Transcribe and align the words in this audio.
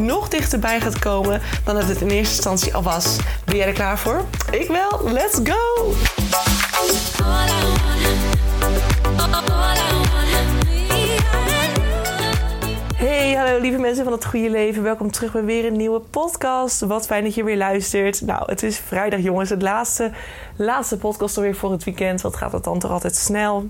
nog 0.00 0.28
dichterbij 0.28 0.80
gaat 0.80 0.98
komen 0.98 1.40
dan 1.64 1.74
dat 1.74 1.84
het 1.84 2.00
in 2.00 2.08
eerste 2.08 2.34
instantie 2.34 2.74
al 2.74 2.82
was. 2.82 3.16
Ben 3.44 3.56
jij 3.56 3.66
er 3.66 3.72
klaar 3.72 3.98
voor? 3.98 4.24
Ik 4.50 4.68
wel. 4.68 5.12
Let's 5.12 5.40
go! 5.44 5.92
Hey, 12.94 13.34
hallo 13.34 13.60
lieve 13.60 13.78
mensen 13.78 14.04
van 14.04 14.12
het 14.12 14.24
goede 14.24 14.50
leven. 14.50 14.82
Welkom 14.82 15.10
terug 15.10 15.32
bij 15.32 15.44
weer 15.44 15.64
een 15.64 15.76
nieuwe 15.76 16.00
podcast. 16.00 16.80
Wat 16.80 17.06
fijn 17.06 17.24
dat 17.24 17.34
je 17.34 17.44
weer 17.44 17.56
luistert. 17.56 18.20
Nou, 18.20 18.42
het 18.46 18.62
is 18.62 18.78
vrijdag 18.78 19.20
jongens. 19.20 19.50
Het 19.50 19.62
laatste, 19.62 20.10
laatste 20.56 20.98
podcast 20.98 21.36
alweer 21.36 21.54
voor 21.54 21.72
het 21.72 21.84
weekend. 21.84 22.20
Wat 22.20 22.36
gaat 22.36 22.52
het 22.52 22.64
dan 22.64 22.78
toch 22.78 22.90
altijd 22.90 23.16
snel? 23.16 23.68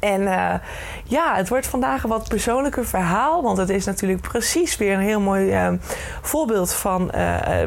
En 0.00 0.20
uh, 0.20 0.54
ja, 1.04 1.34
het 1.34 1.48
wordt 1.48 1.66
vandaag 1.66 2.02
een 2.02 2.08
wat 2.08 2.28
persoonlijker 2.28 2.86
verhaal. 2.86 3.42
Want 3.42 3.58
het 3.58 3.68
is 3.68 3.84
natuurlijk 3.84 4.20
precies 4.20 4.76
weer 4.76 4.94
een 4.94 5.00
heel 5.00 5.20
mooi 5.20 5.66
uh, 5.66 5.72
voorbeeld 6.22 6.74
van 6.74 7.02
uh, 7.02 7.10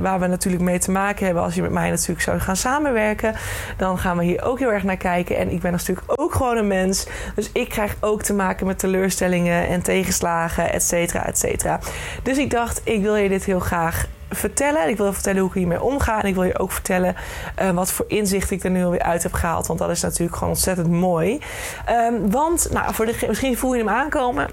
waar 0.01 0.19
we 0.19 0.27
natuurlijk 0.27 0.63
mee 0.63 0.79
te 0.79 0.91
maken 0.91 1.25
hebben. 1.25 1.43
Als 1.43 1.55
je 1.55 1.61
met 1.61 1.71
mij 1.71 1.89
natuurlijk 1.89 2.21
zou 2.21 2.39
gaan 2.39 2.55
samenwerken. 2.55 3.35
Dan 3.77 3.97
gaan 3.97 4.17
we 4.17 4.23
hier 4.23 4.43
ook 4.43 4.59
heel 4.59 4.71
erg 4.71 4.83
naar 4.83 4.97
kijken. 4.97 5.37
En 5.37 5.51
ik 5.51 5.61
ben 5.61 5.71
natuurlijk 5.71 6.21
ook 6.21 6.33
gewoon 6.33 6.57
een 6.57 6.67
mens. 6.67 7.07
Dus 7.35 7.49
ik 7.53 7.69
krijg 7.69 7.95
ook 7.99 8.21
te 8.21 8.33
maken 8.33 8.67
met 8.67 8.79
teleurstellingen 8.79 9.67
en 9.67 9.81
tegenslagen, 9.81 10.73
et 10.73 10.83
cetera, 10.83 11.25
et 11.25 11.37
cetera. 11.37 11.79
Dus 12.23 12.37
ik 12.37 12.49
dacht, 12.49 12.81
ik 12.83 13.01
wil 13.01 13.15
je 13.15 13.29
dit 13.29 13.45
heel 13.45 13.59
graag 13.59 14.05
vertellen. 14.31 14.89
Ik 14.89 14.97
wil 14.97 15.05
je 15.05 15.13
vertellen 15.13 15.39
hoe 15.39 15.49
ik 15.49 15.55
hiermee 15.55 15.81
omga. 15.81 16.21
En 16.21 16.27
ik 16.27 16.33
wil 16.33 16.43
je 16.43 16.59
ook 16.59 16.71
vertellen 16.71 17.15
uh, 17.61 17.69
wat 17.69 17.91
voor 17.91 18.05
inzicht 18.07 18.51
ik 18.51 18.63
er 18.63 18.71
nu 18.71 18.83
alweer 18.83 19.01
uit 19.01 19.23
heb 19.23 19.33
gehaald. 19.33 19.67
Want 19.67 19.79
dat 19.79 19.89
is 19.89 20.01
natuurlijk 20.01 20.37
gewoon 20.37 20.53
ontzettend 20.53 20.89
mooi. 20.89 21.41
Um, 21.89 22.31
want, 22.31 22.67
nou, 22.71 22.93
voor 22.93 23.05
de, 23.05 23.25
misschien 23.27 23.57
voel 23.57 23.73
je 23.73 23.79
hem 23.79 23.89
aankomen. 23.89 24.47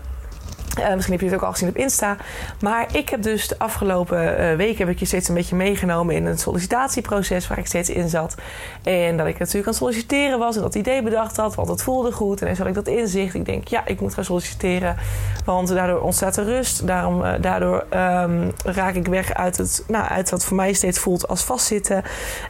Uh, 0.79 0.95
misschien 0.95 1.13
heb 1.13 1.21
je 1.21 1.27
het 1.27 1.35
ook 1.35 1.47
al 1.47 1.53
gezien 1.53 1.69
op 1.69 1.77
Insta. 1.77 2.17
Maar 2.61 2.87
ik 2.93 3.09
heb 3.09 3.23
dus 3.23 3.49
de 3.49 3.59
afgelopen 3.59 4.41
uh, 4.41 4.57
weken 4.57 4.79
heb 4.79 4.89
ik 4.89 4.99
je 4.99 5.05
steeds 5.05 5.29
een 5.29 5.35
beetje 5.35 5.57
meegenomen 5.57 6.15
in 6.15 6.27
een 6.27 6.39
sollicitatieproces 6.39 7.49
waar 7.49 7.59
ik 7.59 7.67
steeds 7.67 7.91
in 7.91 8.09
zat. 8.09 8.35
En 8.83 9.17
dat 9.17 9.27
ik 9.27 9.39
natuurlijk 9.39 9.67
aan 9.67 9.75
solliciteren 9.75 10.39
was 10.39 10.57
en 10.57 10.63
dat 10.63 10.75
idee 10.75 11.03
bedacht 11.03 11.37
had, 11.37 11.55
want 11.55 11.69
het 11.69 11.83
voelde 11.83 12.13
goed. 12.13 12.41
En 12.41 12.47
dan 12.47 12.57
had 12.57 12.67
ik 12.67 12.75
dat 12.75 12.87
inzicht. 12.89 13.35
Ik 13.35 13.45
denk, 13.45 13.69
ja, 13.69 13.87
ik 13.87 14.01
moet 14.01 14.15
gaan 14.15 14.25
solliciteren. 14.25 14.97
Want 15.45 15.69
daardoor 15.69 16.01
ontstaat 16.01 16.37
er 16.37 16.45
rust. 16.45 16.87
Daarom, 16.87 17.25
uh, 17.25 17.33
daardoor 17.41 17.85
um, 17.95 18.53
raak 18.65 18.95
ik 18.95 19.07
weg 19.07 19.35
uit, 19.35 19.57
het, 19.57 19.85
nou, 19.89 20.09
uit 20.09 20.31
wat 20.31 20.45
voor 20.45 20.57
mij 20.57 20.73
steeds 20.73 20.99
voelt 20.99 21.29
als 21.29 21.43
vastzitten. 21.43 22.03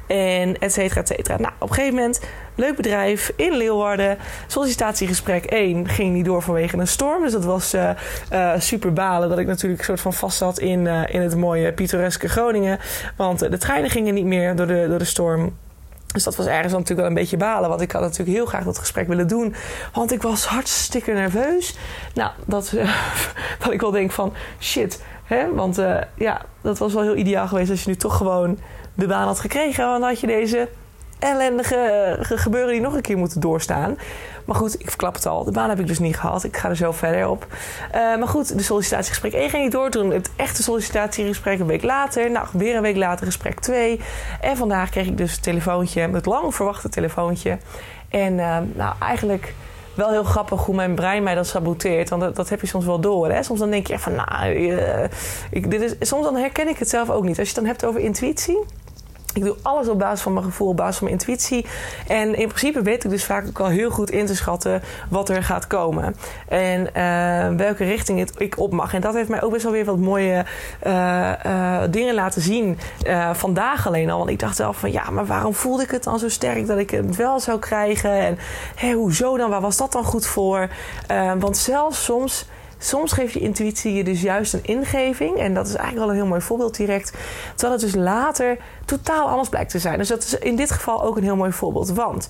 En 0.06 0.58
et 0.58 0.72
cetera, 0.72 1.00
et 1.00 1.08
cetera. 1.08 1.36
Nou, 1.36 1.52
op 1.58 1.68
een 1.68 1.74
gegeven 1.74 1.96
moment 1.96 2.20
leuk 2.58 2.76
bedrijf 2.76 3.32
in 3.36 3.56
Leeuwarden. 3.56 4.18
Sollicitatiegesprek 4.46 5.44
1 5.44 5.88
ging 5.88 6.14
niet 6.14 6.24
door 6.24 6.42
vanwege 6.42 6.76
een 6.76 6.88
storm. 6.88 7.22
Dus 7.22 7.32
dat 7.32 7.44
was 7.44 7.74
uh, 7.74 7.90
uh, 8.32 8.52
super 8.58 8.92
balen 8.92 9.28
dat 9.28 9.38
ik 9.38 9.46
natuurlijk 9.46 9.84
soort 9.84 10.00
van 10.00 10.12
vast 10.12 10.38
zat 10.38 10.58
in, 10.58 10.84
uh, 10.84 11.02
in 11.06 11.20
het 11.20 11.36
mooie 11.36 11.72
pittoreske 11.72 12.28
Groningen. 12.28 12.78
Want 13.16 13.38
de 13.38 13.58
treinen 13.58 13.90
gingen 13.90 14.14
niet 14.14 14.24
meer 14.24 14.56
door 14.56 14.66
de, 14.66 14.86
door 14.88 14.98
de 14.98 15.04
storm. 15.04 15.56
Dus 16.06 16.24
dat 16.24 16.36
was 16.36 16.46
ergens 16.46 16.72
natuurlijk 16.72 17.00
wel 17.00 17.08
een 17.08 17.14
beetje 17.14 17.36
balen. 17.36 17.68
Want 17.68 17.80
ik 17.80 17.92
had 17.92 18.02
natuurlijk 18.02 18.36
heel 18.36 18.46
graag 18.46 18.64
dat 18.64 18.78
gesprek 18.78 19.08
willen 19.08 19.28
doen. 19.28 19.54
Want 19.92 20.12
ik 20.12 20.22
was 20.22 20.44
hartstikke 20.44 21.12
nerveus. 21.12 21.76
Nou, 22.14 22.30
dat, 22.44 22.72
dat 23.62 23.72
ik 23.72 23.80
wel 23.80 23.90
denk 23.90 24.10
van 24.10 24.32
shit. 24.60 25.02
Hè? 25.24 25.54
Want 25.54 25.82
ja, 26.14 26.42
dat 26.60 26.78
was 26.78 26.92
wel 26.92 27.02
heel 27.02 27.16
ideaal 27.16 27.48
geweest 27.48 27.70
als 27.70 27.82
je 27.82 27.90
nu 27.90 27.96
toch 27.96 28.16
gewoon 28.16 28.58
de 28.94 29.06
baan 29.06 29.26
had 29.26 29.40
gekregen. 29.40 29.86
Want 29.86 30.00
dan 30.00 30.08
had 30.08 30.20
je 30.20 30.26
deze 30.26 30.68
ellendige 31.18 32.16
gebeuren 32.20 32.72
die 32.72 32.80
nog 32.80 32.94
een 32.94 33.00
keer 33.00 33.18
moeten 33.18 33.40
doorstaan. 33.40 33.96
Maar 34.48 34.56
goed, 34.56 34.80
ik 34.80 34.88
verklap 34.88 35.14
het 35.14 35.26
al. 35.26 35.44
De 35.44 35.50
baan 35.50 35.68
heb 35.68 35.80
ik 35.80 35.86
dus 35.86 35.98
niet 35.98 36.16
gehad. 36.16 36.44
Ik 36.44 36.56
ga 36.56 36.68
er 36.68 36.76
zo 36.76 36.92
verder 36.92 37.28
op. 37.28 37.46
Uh, 37.50 37.94
maar 37.94 38.28
goed, 38.28 38.56
de 38.56 38.62
sollicitatiegesprek 38.62 39.32
1 39.32 39.50
ging 39.50 39.62
niet 39.62 39.72
door. 39.72 39.90
Toen 39.90 40.10
het 40.10 40.30
echte 40.36 40.62
sollicitatiegesprek 40.62 41.58
een 41.58 41.66
week 41.66 41.82
later. 41.82 42.30
Nou, 42.30 42.46
weer 42.52 42.76
een 42.76 42.82
week 42.82 42.96
later 42.96 43.26
gesprek 43.26 43.60
2. 43.60 44.00
En 44.40 44.56
vandaag 44.56 44.90
kreeg 44.90 45.06
ik 45.06 45.16
dus 45.16 45.36
een 45.36 45.42
telefoontje. 45.42 46.00
Het 46.00 46.26
lang 46.26 46.54
verwachte 46.54 46.88
telefoontje. 46.88 47.58
En 48.08 48.32
uh, 48.32 48.56
nou, 48.74 48.94
eigenlijk 49.00 49.54
wel 49.94 50.10
heel 50.10 50.24
grappig 50.24 50.64
hoe 50.64 50.74
mijn 50.74 50.94
brein 50.94 51.22
mij 51.22 51.34
dat 51.34 51.46
saboteert. 51.46 52.08
Want 52.08 52.22
dat, 52.22 52.36
dat 52.36 52.48
heb 52.48 52.60
je 52.60 52.66
soms 52.66 52.84
wel 52.84 53.00
door. 53.00 53.30
Hè? 53.30 53.42
Soms 53.42 53.60
dan 53.60 53.70
denk 53.70 53.86
je 53.86 53.98
van, 53.98 54.14
nou, 54.14 54.52
ik, 55.50 55.70
dit 55.70 55.80
is, 55.80 56.08
soms 56.08 56.24
dan 56.24 56.36
herken 56.36 56.68
ik 56.68 56.78
het 56.78 56.88
zelf 56.88 57.10
ook 57.10 57.24
niet. 57.24 57.38
Als 57.38 57.48
je 57.48 57.54
het 57.54 57.62
dan 57.64 57.72
hebt 57.72 57.84
over 57.84 58.00
intuïtie. 58.00 58.58
Ik 59.38 59.44
doe 59.44 59.56
alles 59.62 59.88
op 59.88 59.98
basis 59.98 60.20
van 60.20 60.32
mijn 60.32 60.44
gevoel, 60.44 60.68
op 60.68 60.76
basis 60.76 60.96
van 60.96 61.08
mijn 61.08 61.18
intuïtie. 61.18 61.66
En 62.06 62.34
in 62.34 62.46
principe 62.46 62.82
weet 62.82 63.04
ik 63.04 63.10
dus 63.10 63.24
vaak 63.24 63.46
ook 63.46 63.60
al 63.60 63.66
heel 63.66 63.90
goed 63.90 64.10
in 64.10 64.26
te 64.26 64.36
schatten 64.36 64.82
wat 65.08 65.28
er 65.28 65.42
gaat 65.42 65.66
komen. 65.66 66.16
En 66.48 66.80
uh, 66.80 67.56
welke 67.58 67.84
richting 67.84 68.18
het, 68.18 68.32
ik 68.36 68.58
op 68.58 68.72
mag. 68.72 68.94
En 68.94 69.00
dat 69.00 69.14
heeft 69.14 69.28
mij 69.28 69.42
ook 69.42 69.52
best 69.52 69.62
wel 69.62 69.72
weer 69.72 69.84
wat 69.84 69.98
mooie 69.98 70.44
uh, 70.86 71.32
uh, 71.46 71.80
dingen 71.90 72.14
laten 72.14 72.42
zien. 72.42 72.78
vandaag 73.32 73.86
alleen 73.86 74.10
al. 74.10 74.18
Want 74.18 74.30
ik 74.30 74.38
dacht 74.38 74.56
zelf 74.56 74.76
van 74.76 74.92
ja, 74.92 75.10
maar 75.10 75.26
waarom 75.26 75.54
voelde 75.54 75.82
ik 75.82 75.90
het 75.90 76.04
dan 76.04 76.18
zo 76.18 76.28
sterk 76.28 76.66
dat 76.66 76.78
ik 76.78 76.90
het 76.90 77.16
wel 77.16 77.40
zou 77.40 77.58
krijgen? 77.58 78.38
En 78.76 78.92
hoezo 78.92 79.36
dan? 79.36 79.50
Waar 79.50 79.60
was 79.60 79.76
dat 79.76 79.92
dan 79.92 80.04
goed 80.04 80.26
voor? 80.26 80.68
want 81.38 81.56
zelfs 81.56 82.04
soms 82.04 82.46
Soms 82.78 83.12
geeft 83.12 83.32
je 83.32 83.40
intuïtie 83.40 83.94
je 83.94 84.04
dus 84.04 84.22
juist 84.22 84.54
een 84.54 84.64
ingeving. 84.64 85.36
En 85.36 85.54
dat 85.54 85.66
is 85.66 85.74
eigenlijk 85.74 86.04
wel 86.04 86.08
een 86.14 86.20
heel 86.20 86.30
mooi 86.30 86.40
voorbeeld 86.40 86.76
direct. 86.76 87.12
Terwijl 87.54 87.72
het 87.72 87.80
dus 87.80 87.94
later 87.94 88.56
totaal 88.84 89.28
anders 89.28 89.48
blijkt 89.48 89.70
te 89.70 89.78
zijn. 89.78 89.98
Dus 89.98 90.08
dat 90.08 90.22
is 90.22 90.38
in 90.38 90.56
dit 90.56 90.70
geval 90.70 91.02
ook 91.02 91.16
een 91.16 91.22
heel 91.22 91.36
mooi 91.36 91.52
voorbeeld. 91.52 91.92
Want 91.92 92.28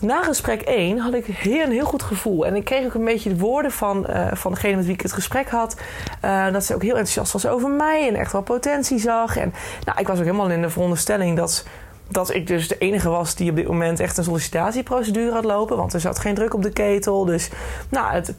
na 0.00 0.22
gesprek 0.22 0.62
1 0.62 0.98
had 0.98 1.14
ik 1.14 1.24
heel, 1.24 1.64
een 1.64 1.72
heel 1.72 1.84
goed 1.84 2.02
gevoel. 2.02 2.46
En 2.46 2.56
ik 2.56 2.64
kreeg 2.64 2.84
ook 2.84 2.94
een 2.94 3.04
beetje 3.04 3.28
de 3.30 3.38
woorden 3.38 3.72
van, 3.72 4.06
uh, 4.10 4.32
van 4.32 4.52
degene 4.52 4.76
met 4.76 4.84
wie 4.84 4.94
ik 4.94 5.00
het 5.00 5.12
gesprek 5.12 5.48
had. 5.48 5.76
Uh, 6.24 6.52
dat 6.52 6.64
ze 6.64 6.74
ook 6.74 6.82
heel 6.82 6.90
enthousiast 6.90 7.32
was 7.32 7.46
over 7.46 7.70
mij 7.70 8.08
en 8.08 8.14
echt 8.14 8.32
wel 8.32 8.42
potentie 8.42 8.98
zag. 8.98 9.36
En 9.36 9.52
nou, 9.84 9.98
ik 9.98 10.06
was 10.06 10.18
ook 10.18 10.24
helemaal 10.24 10.50
in 10.50 10.62
de 10.62 10.70
veronderstelling 10.70 11.36
dat 11.36 11.64
dat 12.08 12.34
ik 12.34 12.46
dus 12.46 12.68
de 12.68 12.78
enige 12.78 13.08
was 13.08 13.34
die 13.34 13.50
op 13.50 13.56
dit 13.56 13.68
moment 13.68 14.00
echt 14.00 14.16
een 14.16 14.24
sollicitatieprocedure 14.24 15.32
had 15.32 15.44
lopen. 15.44 15.76
Want 15.76 15.92
er 15.92 16.00
zat 16.00 16.18
geen 16.18 16.34
druk 16.34 16.54
op 16.54 16.62
de 16.62 16.72
ketel. 16.72 17.24
Dus 17.24 17.50
nou, 17.88 18.12
het, 18.12 18.34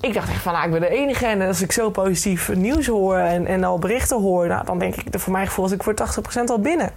ik 0.00 0.14
dacht 0.14 0.28
echt 0.28 0.42
van, 0.42 0.52
nou, 0.52 0.64
ik 0.64 0.70
ben 0.70 0.80
de 0.80 0.88
enige. 0.88 1.26
En 1.26 1.40
als 1.40 1.62
ik 1.62 1.72
zo 1.72 1.90
positief 1.90 2.54
nieuws 2.54 2.86
hoor 2.86 3.16
en, 3.16 3.46
en 3.46 3.64
al 3.64 3.78
berichten 3.78 4.20
hoor... 4.20 4.46
Nou, 4.46 4.64
dan 4.64 4.78
denk 4.78 4.96
ik, 4.96 5.20
voor 5.20 5.32
mijn 5.32 5.46
gevoel 5.46 5.64
was 5.64 5.74
ik 5.74 5.82
voor 5.82 5.94
80% 6.40 6.44
al 6.46 6.60
binnen. 6.60 6.90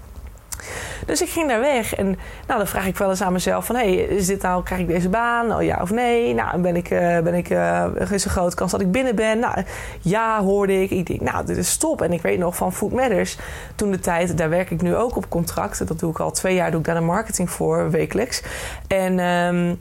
Dus 1.05 1.21
ik 1.21 1.29
ging 1.29 1.47
daar 1.47 1.59
weg. 1.59 1.95
En 1.95 2.05
nou, 2.47 2.59
dan 2.59 2.67
vraag 2.67 2.85
ik 2.85 2.97
wel 2.97 3.09
eens 3.09 3.21
aan 3.21 3.33
mezelf 3.33 3.65
van... 3.65 3.75
hey, 3.75 3.93
is 3.95 4.27
dit 4.27 4.41
nou, 4.41 4.63
krijg 4.63 4.81
ik 4.81 4.87
deze 4.87 5.09
baan? 5.09 5.55
Oh, 5.55 5.63
ja 5.63 5.79
of 5.81 5.91
nee? 5.91 6.33
Nou, 6.33 6.61
ben 6.61 6.75
ik, 6.75 6.89
uh, 6.89 7.19
ben 7.19 7.33
ik, 7.33 7.49
uh, 7.49 7.85
is 8.11 8.25
een 8.25 8.31
grote 8.31 8.55
kans 8.55 8.71
dat 8.71 8.81
ik 8.81 8.91
binnen 8.91 9.15
ben? 9.15 9.39
Nou, 9.39 9.63
ja, 10.01 10.41
hoorde 10.41 10.81
ik. 10.81 10.91
Ik 10.91 11.05
denk, 11.05 11.21
nou, 11.21 11.45
dit 11.45 11.57
is 11.57 11.69
stop. 11.69 12.01
En 12.01 12.13
ik 12.13 12.21
weet 12.21 12.39
nog 12.39 12.55
van 12.55 12.73
Food 12.73 12.91
Matters. 12.91 13.37
Toen 13.75 13.91
de 13.91 13.99
tijd, 13.99 14.37
daar 14.37 14.49
werk 14.49 14.71
ik 14.71 14.81
nu 14.81 14.95
ook 14.95 15.15
op 15.15 15.29
contract. 15.29 15.87
Dat 15.87 15.99
doe 15.99 16.11
ik 16.11 16.19
al 16.19 16.31
twee 16.31 16.55
jaar, 16.55 16.71
doe 16.71 16.79
ik 16.79 16.85
daar 16.85 16.95
de 16.95 17.01
marketing 17.01 17.49
voor, 17.49 17.91
wekelijks. 17.91 18.43
En... 18.87 19.19
Um, 19.19 19.79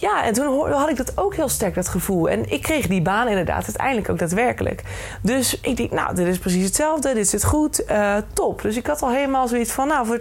ja, 0.00 0.24
en 0.24 0.32
toen 0.32 0.72
had 0.72 0.88
ik 0.88 0.96
dat 0.96 1.12
ook 1.18 1.34
heel 1.34 1.48
sterk, 1.48 1.74
dat 1.74 1.88
gevoel. 1.88 2.28
En 2.28 2.50
ik 2.50 2.62
kreeg 2.62 2.86
die 2.86 3.02
baan 3.02 3.28
inderdaad 3.28 3.64
uiteindelijk 3.64 4.10
ook 4.10 4.18
daadwerkelijk. 4.18 4.82
Dus 5.22 5.60
ik 5.60 5.76
dacht, 5.76 5.90
nou, 5.90 6.14
dit 6.14 6.26
is 6.26 6.38
precies 6.38 6.64
hetzelfde. 6.64 7.14
Dit 7.14 7.28
zit 7.28 7.44
goed. 7.44 7.82
Uh, 7.90 8.16
top. 8.32 8.62
Dus 8.62 8.76
ik 8.76 8.86
had 8.86 9.02
al 9.02 9.10
helemaal 9.10 9.48
zoiets 9.48 9.72
van, 9.72 9.88
nou, 9.88 10.06
voor 10.06 10.18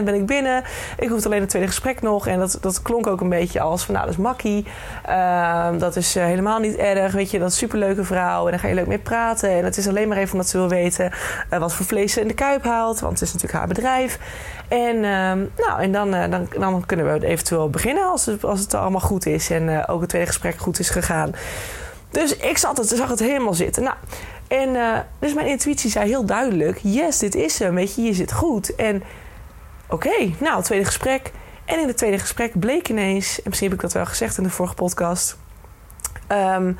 80% 0.00 0.04
ben 0.04 0.14
ik 0.14 0.26
binnen. 0.26 0.64
Ik 0.98 1.08
hoef 1.08 1.24
alleen 1.24 1.40
het 1.40 1.48
tweede 1.48 1.68
gesprek 1.68 2.02
nog. 2.02 2.26
En 2.26 2.38
dat, 2.38 2.58
dat 2.60 2.82
klonk 2.82 3.06
ook 3.06 3.20
een 3.20 3.28
beetje 3.28 3.60
als 3.60 3.84
van, 3.84 3.94
nou, 3.94 4.06
dat 4.06 4.14
is 4.14 4.20
makkie. 4.22 4.66
Uh, 5.08 5.68
dat 5.78 5.96
is 5.96 6.16
uh, 6.16 6.24
helemaal 6.24 6.58
niet 6.58 6.76
erg. 6.76 7.12
Weet 7.12 7.30
je, 7.30 7.38
dat 7.38 7.50
is 7.50 7.56
superleuke 7.56 8.04
vrouw. 8.04 8.44
En 8.44 8.50
daar 8.50 8.60
ga 8.60 8.68
je 8.68 8.74
leuk 8.74 8.86
mee 8.86 8.98
praten. 8.98 9.50
En 9.50 9.64
het 9.64 9.76
is 9.76 9.88
alleen 9.88 10.08
maar 10.08 10.18
even 10.18 10.32
omdat 10.32 10.48
ze 10.48 10.58
wil 10.58 10.68
weten 10.68 11.12
wat 11.48 11.74
voor 11.74 11.86
vlees 11.86 12.12
ze 12.12 12.20
in 12.20 12.28
de 12.28 12.34
kuip 12.34 12.64
haalt. 12.64 13.00
Want 13.00 13.12
het 13.12 13.22
is 13.22 13.32
natuurlijk 13.32 13.58
haar 13.58 13.68
bedrijf. 13.68 14.18
En, 14.70 15.00
nou, 15.56 15.80
en 15.80 15.92
dan, 15.92 16.10
dan, 16.10 16.48
dan 16.58 16.86
kunnen 16.86 17.12
we 17.12 17.26
eventueel 17.26 17.70
beginnen 17.70 18.04
als 18.04 18.26
het, 18.26 18.44
als 18.44 18.60
het 18.60 18.74
allemaal 18.74 19.00
goed 19.00 19.26
is 19.26 19.50
en 19.50 19.68
uh, 19.68 19.84
ook 19.86 20.00
het 20.00 20.08
tweede 20.08 20.26
gesprek 20.26 20.58
goed 20.58 20.78
is 20.78 20.90
gegaan. 20.90 21.34
Dus 22.10 22.36
ik 22.36 22.58
zat 22.58 22.76
het, 22.76 22.88
zag 22.88 23.08
het 23.08 23.18
helemaal 23.18 23.54
zitten. 23.54 23.82
Nou, 23.82 23.96
en 24.48 24.68
uh, 24.68 24.98
dus 25.18 25.34
mijn 25.34 25.46
intuïtie 25.46 25.90
zei 25.90 26.08
heel 26.08 26.24
duidelijk: 26.24 26.78
yes, 26.82 27.18
dit 27.18 27.34
is 27.34 27.58
hem. 27.58 27.74
Weet 27.74 27.94
je, 27.94 28.02
je 28.02 28.12
zit 28.12 28.32
goed. 28.32 28.74
En 28.74 29.02
oké, 29.88 30.32
nou, 30.38 30.56
het 30.56 30.64
tweede 30.64 30.84
gesprek. 30.84 31.30
En 31.64 31.80
in 31.80 31.86
het 31.86 31.96
tweede 31.96 32.18
gesprek 32.18 32.58
bleek 32.58 32.88
ineens, 32.88 33.36
en 33.36 33.42
misschien 33.44 33.68
heb 33.68 33.76
ik 33.76 33.82
dat 33.82 33.92
wel 33.92 34.06
gezegd 34.06 34.36
in 34.36 34.42
de 34.42 34.50
vorige 34.50 34.74
podcast, 34.74 35.36
um, 36.28 36.78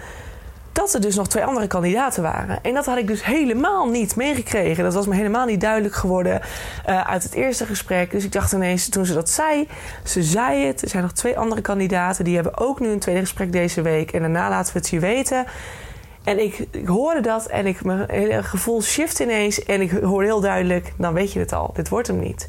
dat 0.80 0.94
er 0.94 1.00
dus 1.00 1.16
nog 1.16 1.28
twee 1.28 1.44
andere 1.44 1.66
kandidaten 1.66 2.22
waren. 2.22 2.58
En 2.62 2.74
dat 2.74 2.86
had 2.86 2.98
ik 2.98 3.06
dus 3.06 3.24
helemaal 3.24 3.88
niet 3.88 4.16
meegekregen. 4.16 4.84
Dat 4.84 4.94
was 4.94 5.06
me 5.06 5.14
helemaal 5.14 5.46
niet 5.46 5.60
duidelijk 5.60 5.94
geworden 5.94 6.40
uh, 6.88 7.00
uit 7.00 7.22
het 7.22 7.34
eerste 7.34 7.66
gesprek. 7.66 8.10
Dus 8.10 8.24
ik 8.24 8.32
dacht 8.32 8.52
ineens, 8.52 8.88
toen 8.88 9.06
ze 9.06 9.14
dat 9.14 9.30
zei, 9.30 9.68
ze 10.04 10.22
zei 10.22 10.66
het. 10.66 10.82
Er 10.82 10.88
zijn 10.88 11.02
nog 11.02 11.12
twee 11.12 11.38
andere 11.38 11.60
kandidaten, 11.60 12.24
die 12.24 12.34
hebben 12.34 12.58
ook 12.58 12.80
nu 12.80 12.88
een 12.88 12.98
tweede 12.98 13.20
gesprek 13.20 13.52
deze 13.52 13.82
week. 13.82 14.12
En 14.12 14.20
daarna 14.20 14.48
laten 14.48 14.72
we 14.72 14.78
het 14.78 14.88
je 14.88 14.98
weten. 14.98 15.44
En 16.24 16.42
ik, 16.42 16.66
hoorde 16.84 17.20
dat 17.20 17.46
en 17.46 17.66
ik, 17.66 17.84
mijn 17.84 18.44
gevoel 18.44 18.82
shift 18.82 19.20
ineens. 19.20 19.64
En 19.64 19.80
ik 19.80 19.90
hoorde 19.90 20.26
heel 20.26 20.40
duidelijk, 20.40 20.92
dan 20.96 21.12
weet 21.12 21.32
je 21.32 21.38
het 21.38 21.52
al, 21.52 21.70
dit 21.74 21.88
wordt 21.88 22.06
hem 22.06 22.18
niet. 22.18 22.48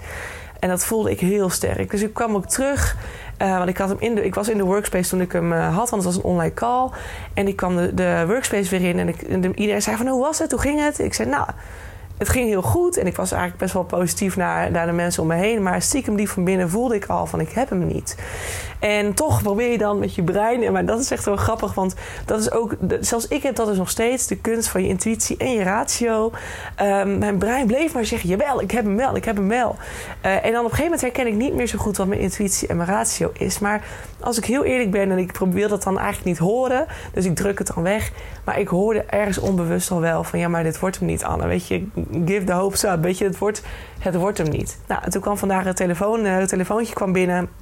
En 0.59 0.69
dat 0.69 0.85
voelde 0.85 1.11
ik 1.11 1.19
heel 1.19 1.49
sterk. 1.49 1.91
Dus 1.91 2.01
ik 2.01 2.13
kwam 2.13 2.35
ook 2.35 2.45
terug. 2.45 2.97
Uh, 3.41 3.57
want 3.57 3.69
ik, 3.69 3.77
had 3.77 3.89
hem 3.89 3.97
in 3.99 4.15
de, 4.15 4.25
ik 4.25 4.35
was 4.35 4.49
in 4.49 4.57
de 4.57 4.63
workspace 4.63 5.09
toen 5.09 5.21
ik 5.21 5.31
hem 5.31 5.51
uh, 5.51 5.75
had, 5.75 5.89
want 5.89 6.03
het 6.03 6.13
was 6.13 6.15
een 6.15 6.29
online 6.29 6.53
call. 6.53 6.89
En 7.33 7.47
ik 7.47 7.55
kwam 7.55 7.75
de, 7.75 7.93
de 7.93 8.23
workspace 8.27 8.69
weer 8.69 8.89
in 8.89 8.99
en, 8.99 9.07
ik, 9.07 9.21
en 9.21 9.41
de, 9.41 9.53
iedereen 9.55 9.81
zei 9.81 9.97
van 9.97 10.07
hoe 10.07 10.21
was 10.21 10.39
het, 10.39 10.51
hoe 10.51 10.59
ging 10.59 10.79
het? 10.79 10.99
Ik 10.99 11.13
zei 11.13 11.29
nou, 11.29 11.47
het 12.17 12.29
ging 12.29 12.47
heel 12.47 12.61
goed 12.61 12.97
en 12.97 13.07
ik 13.07 13.15
was 13.15 13.31
eigenlijk 13.31 13.61
best 13.61 13.73
wel 13.73 13.83
positief 13.83 14.35
naar, 14.35 14.71
naar 14.71 14.85
de 14.85 14.91
mensen 14.91 15.21
om 15.21 15.27
me 15.27 15.35
heen. 15.35 15.63
Maar 15.63 15.81
stiekem 15.81 16.15
die 16.15 16.29
van 16.29 16.43
binnen 16.43 16.69
voelde 16.69 16.95
ik 16.95 17.05
al 17.05 17.25
van 17.25 17.39
ik 17.39 17.49
heb 17.49 17.69
hem 17.69 17.88
niet. 17.88 18.17
En 18.81 19.13
toch 19.13 19.41
probeer 19.41 19.71
je 19.71 19.77
dan 19.77 19.99
met 19.99 20.15
je 20.15 20.23
brein. 20.23 20.71
Maar 20.71 20.85
dat 20.85 20.99
is 20.99 21.11
echt 21.11 21.25
wel 21.25 21.35
grappig, 21.35 21.73
want 21.73 21.95
dat 22.25 22.39
is 22.39 22.51
ook. 22.51 22.75
Zelfs 22.99 23.27
ik 23.27 23.43
heb 23.43 23.55
dat 23.55 23.67
dus 23.67 23.77
nog 23.77 23.89
steeds. 23.89 24.27
De 24.27 24.37
kunst 24.37 24.67
van 24.69 24.81
je 24.81 24.87
intuïtie 24.87 25.37
en 25.37 25.51
je 25.51 25.63
ratio. 25.63 26.31
Um, 26.81 27.17
mijn 27.17 27.37
brein 27.37 27.67
bleef 27.67 27.93
maar 27.93 28.05
zeggen: 28.05 28.29
jawel, 28.29 28.61
ik 28.61 28.71
heb 28.71 28.83
hem 28.83 28.95
wel, 28.97 29.15
ik 29.15 29.25
heb 29.25 29.35
hem 29.35 29.47
wel. 29.47 29.75
Uh, 30.25 30.45
en 30.45 30.51
dan 30.51 30.65
op 30.65 30.71
een 30.71 30.77
gegeven 30.77 30.83
moment 30.83 31.01
herken 31.01 31.27
ik 31.27 31.33
niet 31.33 31.53
meer 31.53 31.67
zo 31.67 31.77
goed 31.77 31.97
wat 31.97 32.07
mijn 32.07 32.19
intuïtie 32.19 32.67
en 32.67 32.77
mijn 32.77 32.89
ratio 32.89 33.31
is. 33.33 33.59
Maar 33.59 33.83
als 34.19 34.37
ik 34.37 34.45
heel 34.45 34.63
eerlijk 34.63 34.91
ben 34.91 35.11
en 35.11 35.17
ik 35.17 35.31
probeer 35.31 35.67
dat 35.67 35.83
dan 35.83 35.97
eigenlijk 35.97 36.25
niet 36.25 36.37
horen. 36.37 36.85
Dus 37.13 37.25
ik 37.25 37.35
druk 37.35 37.57
het 37.57 37.71
dan 37.73 37.83
weg. 37.83 38.11
Maar 38.43 38.59
ik 38.59 38.67
hoorde 38.67 39.03
ergens 39.03 39.37
onbewust 39.37 39.91
al 39.91 39.99
wel 39.99 40.23
van: 40.23 40.39
ja, 40.39 40.47
maar 40.47 40.63
dit 40.63 40.79
wordt 40.79 40.97
hem 40.97 41.07
niet, 41.07 41.23
Anne. 41.23 41.47
Weet 41.47 41.67
je, 41.67 41.87
give 42.25 42.43
the 42.43 42.53
hope 42.53 42.87
up. 42.87 43.03
Weet 43.03 43.17
je, 43.17 43.25
het 43.25 43.37
wordt, 43.37 43.61
het 43.99 44.15
wordt 44.15 44.37
hem 44.37 44.49
niet. 44.49 44.79
Nou, 44.87 45.09
toen 45.09 45.21
kwam 45.21 45.37
vandaag 45.37 45.63
het 45.63 45.75
telefoon. 45.75 46.25
Het 46.25 46.49
telefoontje 46.49 46.93
kwam 46.93 47.11
binnen. 47.11 47.60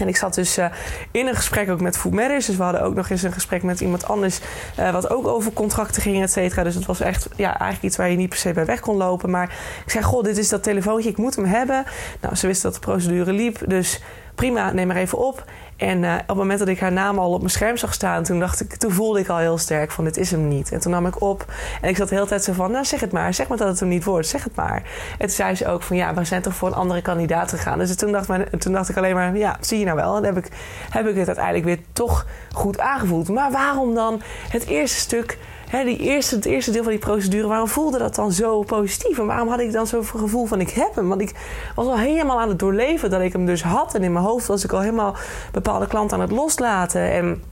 En 0.00 0.08
ik 0.08 0.16
zat 0.16 0.34
dus 0.34 0.58
uh, 0.58 0.66
in 1.10 1.26
een 1.26 1.34
gesprek 1.34 1.70
ook 1.70 1.80
met 1.80 1.96
Food. 1.98 2.16
Dus 2.28 2.56
we 2.56 2.62
hadden 2.62 2.82
ook 2.82 2.94
nog 2.94 3.10
eens 3.10 3.22
een 3.22 3.32
gesprek 3.32 3.62
met 3.62 3.80
iemand 3.80 4.08
anders. 4.08 4.40
Uh, 4.78 4.90
wat 4.90 5.10
ook 5.10 5.26
over 5.26 5.52
contracten 5.52 6.02
ging, 6.02 6.22
et 6.22 6.32
cetera. 6.32 6.62
Dus 6.62 6.74
het 6.74 6.86
was 6.86 7.00
echt 7.00 7.28
ja, 7.36 7.48
eigenlijk 7.48 7.82
iets 7.82 7.96
waar 7.96 8.10
je 8.10 8.16
niet 8.16 8.28
per 8.28 8.38
se 8.38 8.52
bij 8.52 8.64
weg 8.64 8.80
kon 8.80 8.96
lopen. 8.96 9.30
Maar 9.30 9.56
ik 9.84 9.90
zei: 9.90 10.04
Goh, 10.04 10.22
dit 10.22 10.38
is 10.38 10.48
dat 10.48 10.62
telefoontje, 10.62 11.10
ik 11.10 11.16
moet 11.16 11.36
hem 11.36 11.44
hebben. 11.44 11.84
Nou, 12.20 12.34
ze 12.34 12.46
wist 12.46 12.62
dat 12.62 12.74
de 12.74 12.80
procedure 12.80 13.32
liep. 13.32 13.58
Dus 13.66 14.00
prima, 14.38 14.72
neem 14.72 14.86
maar 14.86 14.96
even 14.96 15.18
op. 15.18 15.44
En 15.76 16.02
uh, 16.02 16.14
op 16.14 16.28
het 16.28 16.36
moment 16.36 16.58
dat 16.58 16.68
ik 16.68 16.80
haar 16.80 16.92
naam 16.92 17.18
al 17.18 17.32
op 17.32 17.38
mijn 17.38 17.50
scherm 17.50 17.76
zag 17.76 17.94
staan, 17.94 18.22
toen, 18.22 18.38
dacht 18.38 18.60
ik, 18.60 18.76
toen 18.76 18.92
voelde 18.92 19.20
ik 19.20 19.28
al 19.28 19.38
heel 19.38 19.58
sterk 19.58 19.90
van 19.90 20.04
dit 20.04 20.16
is 20.16 20.30
hem 20.30 20.48
niet. 20.48 20.72
En 20.72 20.80
toen 20.80 20.92
nam 20.92 21.06
ik 21.06 21.20
op 21.20 21.44
en 21.80 21.88
ik 21.88 21.96
zat 21.96 22.08
de 22.08 22.14
hele 22.14 22.26
tijd 22.26 22.44
zo 22.44 22.52
van, 22.52 22.70
nou 22.70 22.84
zeg 22.84 23.00
het 23.00 23.12
maar, 23.12 23.34
zeg 23.34 23.48
maar 23.48 23.58
dat 23.58 23.68
het 23.68 23.80
hem 23.80 23.88
niet 23.88 24.04
wordt, 24.04 24.26
zeg 24.26 24.44
het 24.44 24.54
maar. 24.54 24.82
En 25.10 25.26
toen 25.26 25.28
zei 25.28 25.54
ze 25.54 25.66
ook 25.66 25.82
van 25.82 25.96
ja, 25.96 26.14
we 26.14 26.24
zijn 26.24 26.42
toch 26.42 26.54
voor 26.54 26.68
een 26.68 26.74
andere 26.74 27.02
kandidaat 27.02 27.50
gegaan. 27.50 27.78
Dus 27.78 27.96
toen 27.96 28.12
dacht, 28.12 28.28
mijn, 28.28 28.48
toen 28.58 28.72
dacht 28.72 28.88
ik 28.88 28.96
alleen 28.96 29.14
maar, 29.14 29.36
ja, 29.36 29.56
zie 29.60 29.78
je 29.78 29.84
nou 29.84 29.96
wel. 29.96 30.16
En 30.16 30.24
heb 30.24 30.36
ik, 30.36 30.48
heb 30.90 31.06
ik 31.06 31.16
het 31.16 31.26
uiteindelijk 31.26 31.64
weer 31.64 31.78
toch 31.92 32.26
goed 32.52 32.78
aangevoeld. 32.78 33.28
Maar 33.28 33.50
waarom 33.50 33.94
dan 33.94 34.22
het 34.48 34.66
eerste 34.66 34.98
stuk 34.98 35.38
hè, 35.68 35.84
die 35.84 35.98
eerste, 35.98 36.34
het 36.34 36.44
eerste 36.44 36.70
deel 36.70 36.82
van 36.82 36.92
die 36.92 37.00
procedure, 37.00 37.46
waarom 37.46 37.68
voelde 37.68 37.98
dat 37.98 38.14
dan 38.14 38.32
zo 38.32 38.62
positief? 38.62 39.18
En 39.18 39.26
waarom 39.26 39.48
had 39.48 39.60
ik 39.60 39.72
dan 39.72 39.86
zo'n 39.86 40.04
gevoel 40.04 40.46
van 40.46 40.60
ik 40.60 40.70
heb 40.70 40.94
hem? 40.94 41.08
Want 41.08 41.20
ik 41.20 41.34
was 41.74 41.86
al 41.86 41.98
helemaal 41.98 42.40
aan 42.40 42.48
het 42.48 42.58
doorleven 42.58 43.10
dat 43.10 43.20
ik 43.20 43.32
hem 43.32 43.46
dus 43.46 43.62
had. 43.62 43.94
En 43.94 44.02
in 44.02 44.12
mijn 44.12 44.24
hoofd 44.24 44.46
was 44.46 44.64
ik 44.64 44.72
al 44.72 44.80
helemaal 44.80 45.16
bepaalde 45.52 45.86
klanten 45.86 46.16
aan 46.16 46.22
het 46.22 46.32
loslaten. 46.32 47.12
En, 47.12 47.42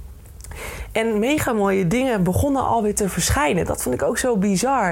en 0.92 1.18
mega 1.18 1.52
mooie 1.52 1.86
dingen 1.86 2.22
begonnen 2.22 2.62
alweer 2.62 2.94
te 2.94 3.08
verschijnen. 3.08 3.64
Dat 3.64 3.82
vond 3.82 3.94
ik 3.94 4.02
ook 4.02 4.18
zo 4.18 4.36
bizar. 4.36 4.90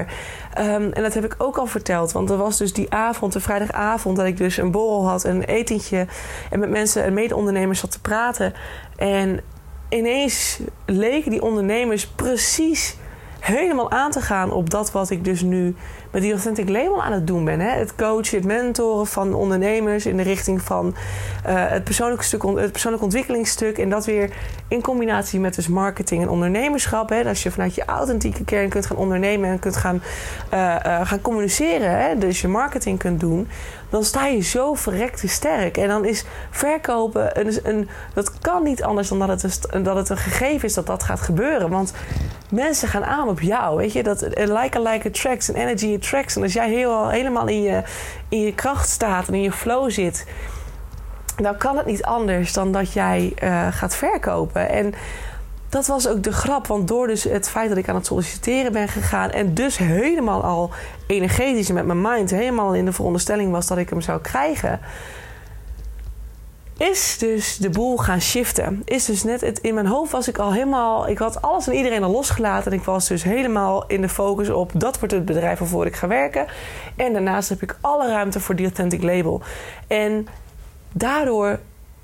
Um, 0.59 0.91
en 0.91 1.03
dat 1.03 1.13
heb 1.13 1.25
ik 1.25 1.35
ook 1.37 1.57
al 1.57 1.65
verteld. 1.65 2.11
Want 2.11 2.29
er 2.29 2.37
was 2.37 2.57
dus 2.57 2.73
die 2.73 2.93
avond, 2.93 3.33
de 3.33 3.39
vrijdagavond, 3.39 4.17
dat 4.17 4.25
ik 4.25 4.37
dus 4.37 4.57
een 4.57 4.71
borrel 4.71 5.07
had, 5.07 5.23
een 5.23 5.43
etentje. 5.43 6.07
En 6.49 6.59
met 6.59 6.69
mensen 6.69 7.03
en 7.03 7.13
mede-ondernemers 7.13 7.79
zat 7.79 7.91
te 7.91 8.01
praten. 8.01 8.53
En 8.95 9.39
ineens 9.89 10.59
leken 10.85 11.31
die 11.31 11.41
ondernemers 11.41 12.07
precies 12.07 12.97
helemaal 13.45 13.91
aan 13.91 14.11
te 14.11 14.21
gaan 14.21 14.51
op 14.51 14.69
dat 14.69 14.91
wat 14.91 15.09
ik 15.09 15.23
dus 15.23 15.41
nu 15.41 15.75
met 16.11 16.21
die 16.21 16.31
Authentic 16.31 16.69
Label 16.69 17.03
aan 17.03 17.11
het 17.11 17.27
doen 17.27 17.45
ben. 17.45 17.59
Hè? 17.59 17.69
Het 17.69 17.95
coachen, 17.95 18.37
het 18.37 18.45
mentoren 18.45 19.07
van 19.07 19.33
ondernemers 19.33 20.05
in 20.05 20.17
de 20.17 20.23
richting 20.23 20.61
van 20.61 20.95
uh, 21.47 21.53
het, 21.69 21.83
persoonlijke 21.83 22.23
stuk, 22.23 22.43
het 22.43 22.71
persoonlijk 22.71 23.03
ontwikkelingsstuk. 23.03 23.77
En 23.77 23.89
dat 23.89 24.05
weer 24.05 24.29
in 24.67 24.81
combinatie 24.81 25.39
met 25.39 25.55
dus 25.55 25.67
marketing 25.67 26.21
en 26.21 26.29
ondernemerschap. 26.29 27.09
Hè? 27.09 27.23
Als 27.27 27.43
je 27.43 27.51
vanuit 27.51 27.75
je 27.75 27.85
authentieke 27.85 28.43
kern 28.43 28.69
kunt 28.69 28.85
gaan 28.85 28.97
ondernemen 28.97 29.49
en 29.49 29.59
kunt 29.59 29.75
gaan, 29.75 30.01
uh, 30.53 30.75
uh, 30.85 30.99
gaan 31.03 31.21
communiceren. 31.21 31.99
Hè? 31.99 32.17
Dus 32.17 32.41
je 32.41 32.47
marketing 32.47 32.99
kunt 32.99 33.19
doen. 33.19 33.47
Dan 33.89 34.03
sta 34.03 34.25
je 34.25 34.41
zo 34.41 34.73
verrekte 34.73 35.27
sterk. 35.27 35.77
En 35.77 35.87
dan 35.87 36.05
is 36.05 36.25
verkopen, 36.49 37.39
een, 37.39 37.59
een, 37.63 37.89
dat 38.13 38.39
kan 38.39 38.63
niet 38.63 38.83
anders 38.83 39.07
dan 39.07 39.19
dat 39.19 39.41
het, 39.41 39.67
een, 39.69 39.83
dat 39.83 39.95
het 39.95 40.09
een 40.09 40.17
gegeven 40.17 40.67
is 40.67 40.73
dat 40.73 40.87
dat 40.87 41.03
gaat 41.03 41.21
gebeuren. 41.21 41.69
Want 41.69 41.93
mensen 42.49 42.87
gaan 42.87 43.05
aan 43.05 43.27
op 43.27 43.41
jou. 43.41 43.77
Weet 43.77 43.93
je, 43.93 44.03
dat 44.03 44.21
like 44.35 44.77
a 44.77 44.81
like 44.81 45.07
attracts 45.07 45.49
en 45.49 45.55
energy 45.55 45.99
tracks. 45.99 46.35
En 46.35 46.41
als 46.41 46.53
jij 46.53 46.69
heel, 46.69 47.09
helemaal 47.09 47.47
in 47.47 47.61
je, 47.61 47.83
in 48.29 48.41
je 48.41 48.53
kracht 48.53 48.89
staat 48.89 49.27
en 49.27 49.33
in 49.33 49.41
je 49.41 49.51
flow 49.51 49.91
zit, 49.91 50.25
dan 51.35 51.57
kan 51.57 51.77
het 51.77 51.85
niet 51.85 52.03
anders 52.03 52.53
dan 52.53 52.71
dat 52.71 52.93
jij 52.93 53.33
uh, 53.43 53.67
gaat 53.71 53.95
verkopen. 53.95 54.69
En 54.69 54.93
dat 55.75 55.87
was 55.87 56.07
ook 56.07 56.23
de 56.23 56.33
grap, 56.33 56.67
want 56.67 56.87
door 56.87 57.07
dus 57.07 57.23
het 57.23 57.49
feit 57.49 57.69
dat 57.69 57.77
ik 57.77 57.89
aan 57.89 57.95
het 57.95 58.05
solliciteren 58.05 58.71
ben 58.71 58.87
gegaan 58.87 59.31
en 59.31 59.53
dus 59.53 59.77
helemaal 59.77 60.43
al 60.43 60.71
energetisch 61.07 61.71
met 61.71 61.85
mijn 61.85 62.01
mind 62.01 62.29
helemaal 62.29 62.73
in 62.73 62.85
de 62.85 62.91
veronderstelling 62.91 63.51
was 63.51 63.67
dat 63.67 63.77
ik 63.77 63.89
hem 63.89 64.01
zou 64.01 64.21
krijgen 64.21 64.79
is 66.77 67.17
dus 67.17 67.57
de 67.57 67.69
boel 67.69 67.97
gaan 67.97 68.21
shiften. 68.21 68.81
Is 68.85 69.05
dus 69.05 69.23
net 69.23 69.41
het, 69.41 69.59
in 69.59 69.73
mijn 69.73 69.85
hoofd 69.85 70.11
was 70.11 70.27
ik 70.27 70.37
al 70.37 70.53
helemaal. 70.53 71.07
Ik 71.07 71.17
had 71.17 71.41
alles 71.41 71.67
en 71.67 71.73
iedereen 71.73 72.03
al 72.03 72.11
losgelaten. 72.11 72.71
En 72.71 72.77
ik 72.77 72.83
was 72.83 73.07
dus 73.07 73.23
helemaal 73.23 73.87
in 73.87 74.01
de 74.01 74.09
focus 74.09 74.49
op 74.49 74.71
dat 74.73 74.99
wordt 74.99 75.13
het 75.13 75.25
bedrijf 75.25 75.59
waarvoor 75.59 75.85
ik 75.85 75.95
ga 75.95 76.07
werken. 76.07 76.45
En 76.95 77.13
daarnaast 77.13 77.49
heb 77.49 77.61
ik 77.61 77.77
alle 77.81 78.07
ruimte 78.07 78.39
voor 78.39 78.55
die 78.55 78.65
authentic 78.65 79.03
label. 79.03 79.41
En 79.87 80.27
daardoor 80.91 81.59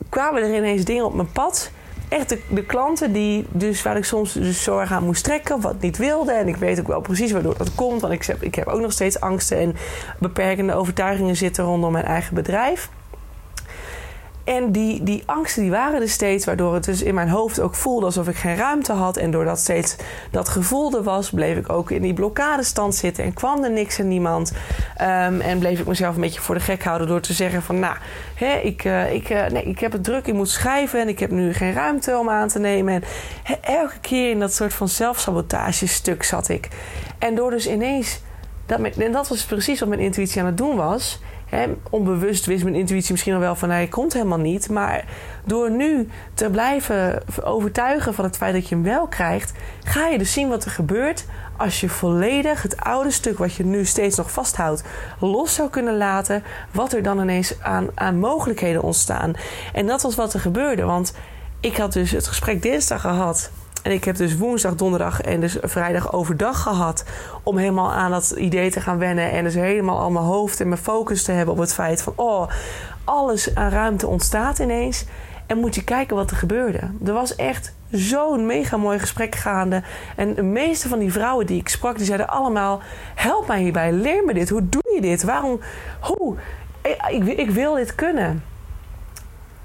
kwamen 0.09 0.41
er 0.41 0.55
ineens 0.55 0.85
dingen 0.85 1.05
op 1.05 1.13
mijn 1.13 1.31
pad. 1.31 1.71
Echt 2.11 2.37
de, 2.49 2.65
klanten 2.65 3.13
die 3.13 3.45
dus 3.49 3.81
waar 3.81 3.97
ik 3.97 4.05
soms 4.05 4.33
dus 4.33 4.63
zorg 4.63 4.91
aan 4.91 5.03
moest 5.03 5.23
trekken, 5.23 5.61
wat 5.61 5.81
niet 5.81 5.97
wilde. 5.97 6.31
En 6.31 6.47
ik 6.47 6.55
weet 6.55 6.79
ook 6.79 6.87
wel 6.87 7.01
precies 7.01 7.31
waardoor 7.31 7.57
dat 7.57 7.75
komt. 7.75 8.01
Want 8.01 8.13
ik 8.13 8.25
heb, 8.25 8.43
ik 8.43 8.55
heb 8.55 8.67
ook 8.67 8.81
nog 8.81 8.91
steeds 8.91 9.19
angsten 9.19 9.57
en 9.57 9.75
beperkende 10.19 10.73
overtuigingen 10.73 11.35
zitten 11.35 11.63
rondom 11.63 11.91
mijn 11.91 12.05
eigen 12.05 12.35
bedrijf. 12.35 12.89
En 14.43 14.71
die, 14.71 15.03
die 15.03 15.23
angsten 15.25 15.61
die 15.61 15.71
waren 15.71 16.01
er 16.01 16.09
steeds, 16.09 16.45
waardoor 16.45 16.73
het 16.73 16.83
dus 16.83 17.01
in 17.01 17.13
mijn 17.13 17.29
hoofd 17.29 17.59
ook 17.59 17.75
voelde 17.75 18.05
alsof 18.05 18.27
ik 18.27 18.35
geen 18.35 18.55
ruimte 18.55 18.93
had. 18.93 19.17
En 19.17 19.31
doordat 19.31 19.59
steeds 19.59 19.95
dat 20.31 20.49
gevoel 20.49 20.95
er 20.95 21.03
was, 21.03 21.29
bleef 21.29 21.57
ik 21.57 21.69
ook 21.69 21.91
in 21.91 22.01
die 22.01 22.13
blokkadestand 22.13 22.95
zitten 22.95 23.23
en 23.23 23.33
kwam 23.33 23.63
er 23.63 23.71
niks 23.71 23.99
en 23.99 24.07
niemand. 24.07 24.51
Um, 25.01 25.41
en 25.41 25.59
bleef 25.59 25.79
ik 25.79 25.87
mezelf 25.87 26.15
een 26.15 26.21
beetje 26.21 26.41
voor 26.41 26.55
de 26.55 26.61
gek 26.61 26.83
houden 26.83 27.07
door 27.07 27.21
te 27.21 27.33
zeggen 27.33 27.61
van 27.61 27.79
nou, 27.79 27.95
hè, 28.35 28.55
ik, 28.55 28.83
uh, 28.83 29.13
ik, 29.13 29.29
uh, 29.29 29.45
nee, 29.45 29.63
ik 29.63 29.79
heb 29.79 29.91
het 29.91 30.03
druk, 30.03 30.27
ik 30.27 30.33
moet 30.33 30.49
schrijven 30.49 30.99
en 30.99 31.07
ik 31.07 31.19
heb 31.19 31.31
nu 31.31 31.53
geen 31.53 31.73
ruimte 31.73 32.17
om 32.17 32.29
aan 32.29 32.47
te 32.47 32.59
nemen. 32.59 32.93
En 32.93 33.03
elke 33.61 33.99
keer 34.01 34.29
in 34.29 34.39
dat 34.39 34.53
soort 34.53 34.73
van 34.73 34.87
zelfsabotage 34.87 35.87
stuk 35.87 36.23
zat 36.23 36.49
ik. 36.49 36.67
En 37.19 37.35
door 37.35 37.51
dus 37.51 37.67
ineens, 37.67 38.21
dat, 38.65 38.79
en 38.79 39.11
dat 39.11 39.27
was 39.27 39.43
precies 39.43 39.79
wat 39.79 39.89
mijn 39.89 40.01
intuïtie 40.01 40.39
aan 40.41 40.47
het 40.47 40.57
doen 40.57 40.75
was 40.75 41.19
onbewust 41.89 42.45
wist 42.45 42.63
mijn 42.63 42.75
intuïtie 42.75 43.11
misschien 43.11 43.33
al 43.33 43.39
wel 43.39 43.55
van 43.55 43.69
hij 43.69 43.87
komt 43.87 44.13
helemaal 44.13 44.37
niet. 44.37 44.69
Maar 44.69 45.05
door 45.43 45.71
nu 45.71 46.09
te 46.33 46.49
blijven 46.49 47.23
overtuigen 47.43 48.13
van 48.13 48.25
het 48.25 48.37
feit 48.37 48.53
dat 48.53 48.69
je 48.69 48.75
hem 48.75 48.83
wel 48.83 49.07
krijgt, 49.07 49.53
ga 49.83 50.07
je 50.07 50.17
dus 50.17 50.33
zien 50.33 50.49
wat 50.49 50.65
er 50.65 50.71
gebeurt 50.71 51.25
als 51.57 51.79
je 51.79 51.89
volledig 51.89 52.61
het 52.61 52.77
oude 52.77 53.11
stuk 53.11 53.37
wat 53.37 53.53
je 53.53 53.65
nu 53.65 53.85
steeds 53.85 54.17
nog 54.17 54.31
vasthoudt 54.31 54.83
los 55.19 55.53
zou 55.53 55.69
kunnen 55.69 55.97
laten. 55.97 56.43
Wat 56.71 56.93
er 56.93 57.03
dan 57.03 57.19
ineens 57.19 57.61
aan, 57.61 57.87
aan 57.95 58.19
mogelijkheden 58.19 58.81
ontstaan. 58.81 59.33
En 59.73 59.85
dat 59.87 60.01
was 60.01 60.15
wat 60.15 60.33
er 60.33 60.39
gebeurde. 60.39 60.83
Want 60.83 61.13
ik 61.59 61.77
had 61.77 61.93
dus 61.93 62.11
het 62.11 62.27
gesprek 62.27 62.61
dinsdag 62.61 63.01
gehad 63.01 63.51
en 63.83 63.91
ik 63.91 64.03
heb 64.03 64.15
dus 64.15 64.37
woensdag, 64.37 64.75
donderdag 64.75 65.21
en 65.21 65.39
dus 65.39 65.57
vrijdag 65.61 66.13
overdag 66.13 66.61
gehad 66.61 67.03
om 67.43 67.57
helemaal 67.57 67.91
aan 67.91 68.11
dat 68.11 68.31
idee 68.31 68.71
te 68.71 68.81
gaan 68.81 68.97
wennen. 68.97 69.31
En 69.31 69.43
dus 69.43 69.53
helemaal 69.53 69.99
al 69.99 70.11
mijn 70.11 70.25
hoofd 70.25 70.59
en 70.59 70.69
mijn 70.69 70.81
focus 70.81 71.23
te 71.23 71.31
hebben 71.31 71.53
op 71.53 71.59
het 71.59 71.73
feit 71.73 72.01
van 72.01 72.13
oh, 72.15 72.49
alles 73.03 73.55
aan 73.55 73.69
ruimte 73.69 74.07
ontstaat 74.07 74.59
ineens. 74.59 75.05
En 75.47 75.57
moet 75.57 75.75
je 75.75 75.83
kijken 75.83 76.15
wat 76.15 76.31
er 76.31 76.37
gebeurde. 76.37 76.79
Er 77.05 77.13
was 77.13 77.35
echt 77.35 77.73
zo'n 77.89 78.45
mega 78.45 78.77
mooi 78.77 78.99
gesprek 78.99 79.35
gaande. 79.35 79.83
En 80.15 80.33
de 80.33 80.43
meeste 80.43 80.87
van 80.87 80.99
die 80.99 81.11
vrouwen 81.11 81.45
die 81.45 81.59
ik 81.59 81.69
sprak, 81.69 81.97
die 81.97 82.05
zeiden 82.05 82.29
allemaal: 82.29 82.81
help 83.15 83.47
mij 83.47 83.61
hierbij, 83.61 83.91
leer 83.91 84.23
me 84.25 84.33
dit. 84.33 84.49
Hoe 84.49 84.69
doe 84.69 84.93
je 84.95 85.01
dit? 85.01 85.23
Waarom? 85.23 85.59
Hoe? 85.99 86.35
Ik, 86.81 86.97
ik, 87.09 87.37
ik 87.37 87.49
wil 87.49 87.73
dit 87.73 87.95
kunnen. 87.95 88.43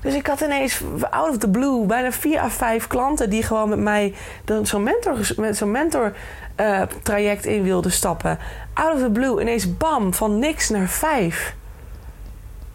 Dus 0.07 0.15
ik 0.15 0.27
had 0.27 0.41
ineens 0.41 0.81
out 1.11 1.31
of 1.31 1.39
the 1.39 1.49
blue 1.49 1.87
bijna 1.87 2.13
vier 2.13 2.41
à 2.41 2.49
vijf 2.49 2.87
klanten 2.87 3.31
die 3.31 3.43
gewoon 3.43 3.69
met 3.69 3.79
mij 3.79 4.15
zo'n 4.63 4.83
mentor, 4.83 5.19
met 5.37 5.57
zo'n 5.57 5.71
mentor 5.71 6.13
uh, 6.61 6.83
traject 7.03 7.45
in 7.47 7.63
wilden 7.63 7.93
stappen. 7.93 8.39
Out 8.73 8.95
of 8.95 9.01
the 9.01 9.11
blue, 9.11 9.41
ineens 9.41 9.77
bam, 9.77 10.15
van 10.15 10.39
niks 10.39 10.69
naar 10.69 10.89
vijf. 10.89 11.55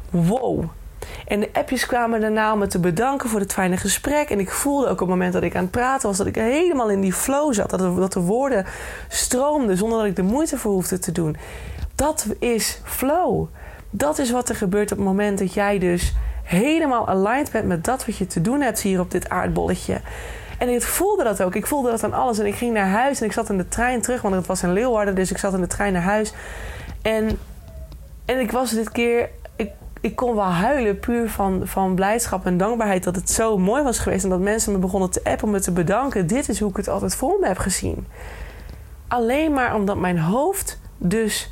Wow. 0.10 0.64
En 1.28 1.40
de 1.40 1.50
appjes 1.54 1.86
kwamen 1.86 2.22
daarna 2.22 2.54
om 2.54 2.60
me 2.60 2.68
te 2.68 2.80
bedanken 2.80 3.30
voor 3.30 3.40
het 3.40 3.54
fijne 3.54 3.78
gesprek. 3.78 4.30
En 4.30 4.40
ik 4.40 4.52
voelde 4.52 4.86
ook 4.86 4.92
op 4.92 5.00
het 5.00 5.08
moment 5.08 5.34
dat 5.34 5.44
ik 5.44 5.56
aan 5.56 5.62
het 5.62 5.72
praten 5.72 6.08
was, 6.08 6.18
dat 6.18 6.28
ik 6.28 6.36
helemaal 6.36 6.90
in 6.90 7.02
die 7.02 7.14
flow 7.14 7.54
zat. 7.54 7.70
Dat, 7.70 7.96
dat 7.98 8.14
de 8.14 8.20
woorden 8.20 8.66
stroomden 9.08 9.78
zonder 9.78 9.98
dat 9.98 10.08
ik 10.08 10.16
de 10.16 10.22
moeite 10.22 10.58
voor 10.58 10.72
hoefde 10.72 11.00
te 11.00 11.12
doen. 11.12 11.38
Dat 11.96 12.26
is 12.40 12.82
flow. 12.84 13.48
Dat 13.90 14.20
is 14.20 14.32
wat 14.32 14.50
er 14.50 14.56
gebeurt 14.56 14.92
op 14.92 14.98
het 14.98 15.08
moment 15.08 15.40
dat 15.40 15.54
jij 15.54 15.80
dus 15.80 16.14
helemaal 16.44 17.08
aligned 17.08 17.52
bent 17.52 17.68
met 17.68 17.84
dat 17.84 18.06
wat 18.06 18.18
je 18.18 18.28
te 18.28 18.42
doen 18.42 18.62
hebt 18.62 18.82
hier 18.82 19.00
op 19.00 19.12
dit 19.12 19.30
aardbolletje. 19.30 20.02
En 20.62 20.70
ik 20.70 20.82
voelde 20.82 21.24
dat 21.24 21.44
ook. 21.44 21.56
Ik 21.56 21.68
voelde 21.68 21.90
dat 21.90 22.04
aan 22.04 22.14
alles. 22.14 22.40
En 22.40 22.46
ik 22.46 22.56
ging 22.56 22.74
naar 22.74 22.88
huis 22.88 23.20
en 23.20 23.26
ik 23.26 23.32
zat 23.32 23.50
in 23.50 23.58
de 23.58 23.68
trein 23.68 24.02
terug, 24.02 24.22
want 24.22 24.36
het 24.36 24.46
was 24.46 24.64
in 24.64 24.74
Leeuwarden. 24.74 25.16
Dus 25.16 25.32
ik 25.32 25.38
zat 25.38 25.54
in 25.54 25.62
de 25.62 25.68
trein 25.68 25.94
naar 25.94 26.02
huis. 26.02 26.34
En, 27.02 27.40
en 28.26 28.40
ik 28.40 28.52
was 28.52 28.72
dit 28.72 28.92
keer. 28.92 29.30
Ik, 29.56 29.72
ik 30.02 30.16
kon 30.16 30.36
wel 30.36 30.44
huilen 30.44 31.00
puur 31.00 31.30
van, 31.30 31.62
van 31.64 31.96
blijdschap 31.96 32.46
en 32.46 32.58
dankbaarheid 32.58 33.04
dat 33.04 33.16
het 33.16 33.30
zo 33.30 33.58
mooi 33.58 33.84
was 33.84 34.00
geweest. 34.00 34.24
En 34.24 34.30
dat 34.30 34.40
mensen 34.40 34.72
me 34.72 34.78
begonnen 34.78 35.10
te 35.10 35.24
appen 35.24 35.46
om 35.46 35.52
me 35.52 35.60
te 35.60 35.72
bedanken. 35.72 36.28
Dit 36.28 36.50
is 36.50 36.60
hoe 36.60 36.70
ik 36.70 36.78
het 36.78 36.88
altijd 36.88 37.16
voor 37.16 37.38
me 37.40 37.48
heb 37.48 37.58
gezien. 37.58 38.08
Alleen 39.08 39.54
maar 39.54 39.76
omdat 39.76 39.98
mijn 39.98 40.20
hoofd 40.20 40.80
dus 40.98 41.52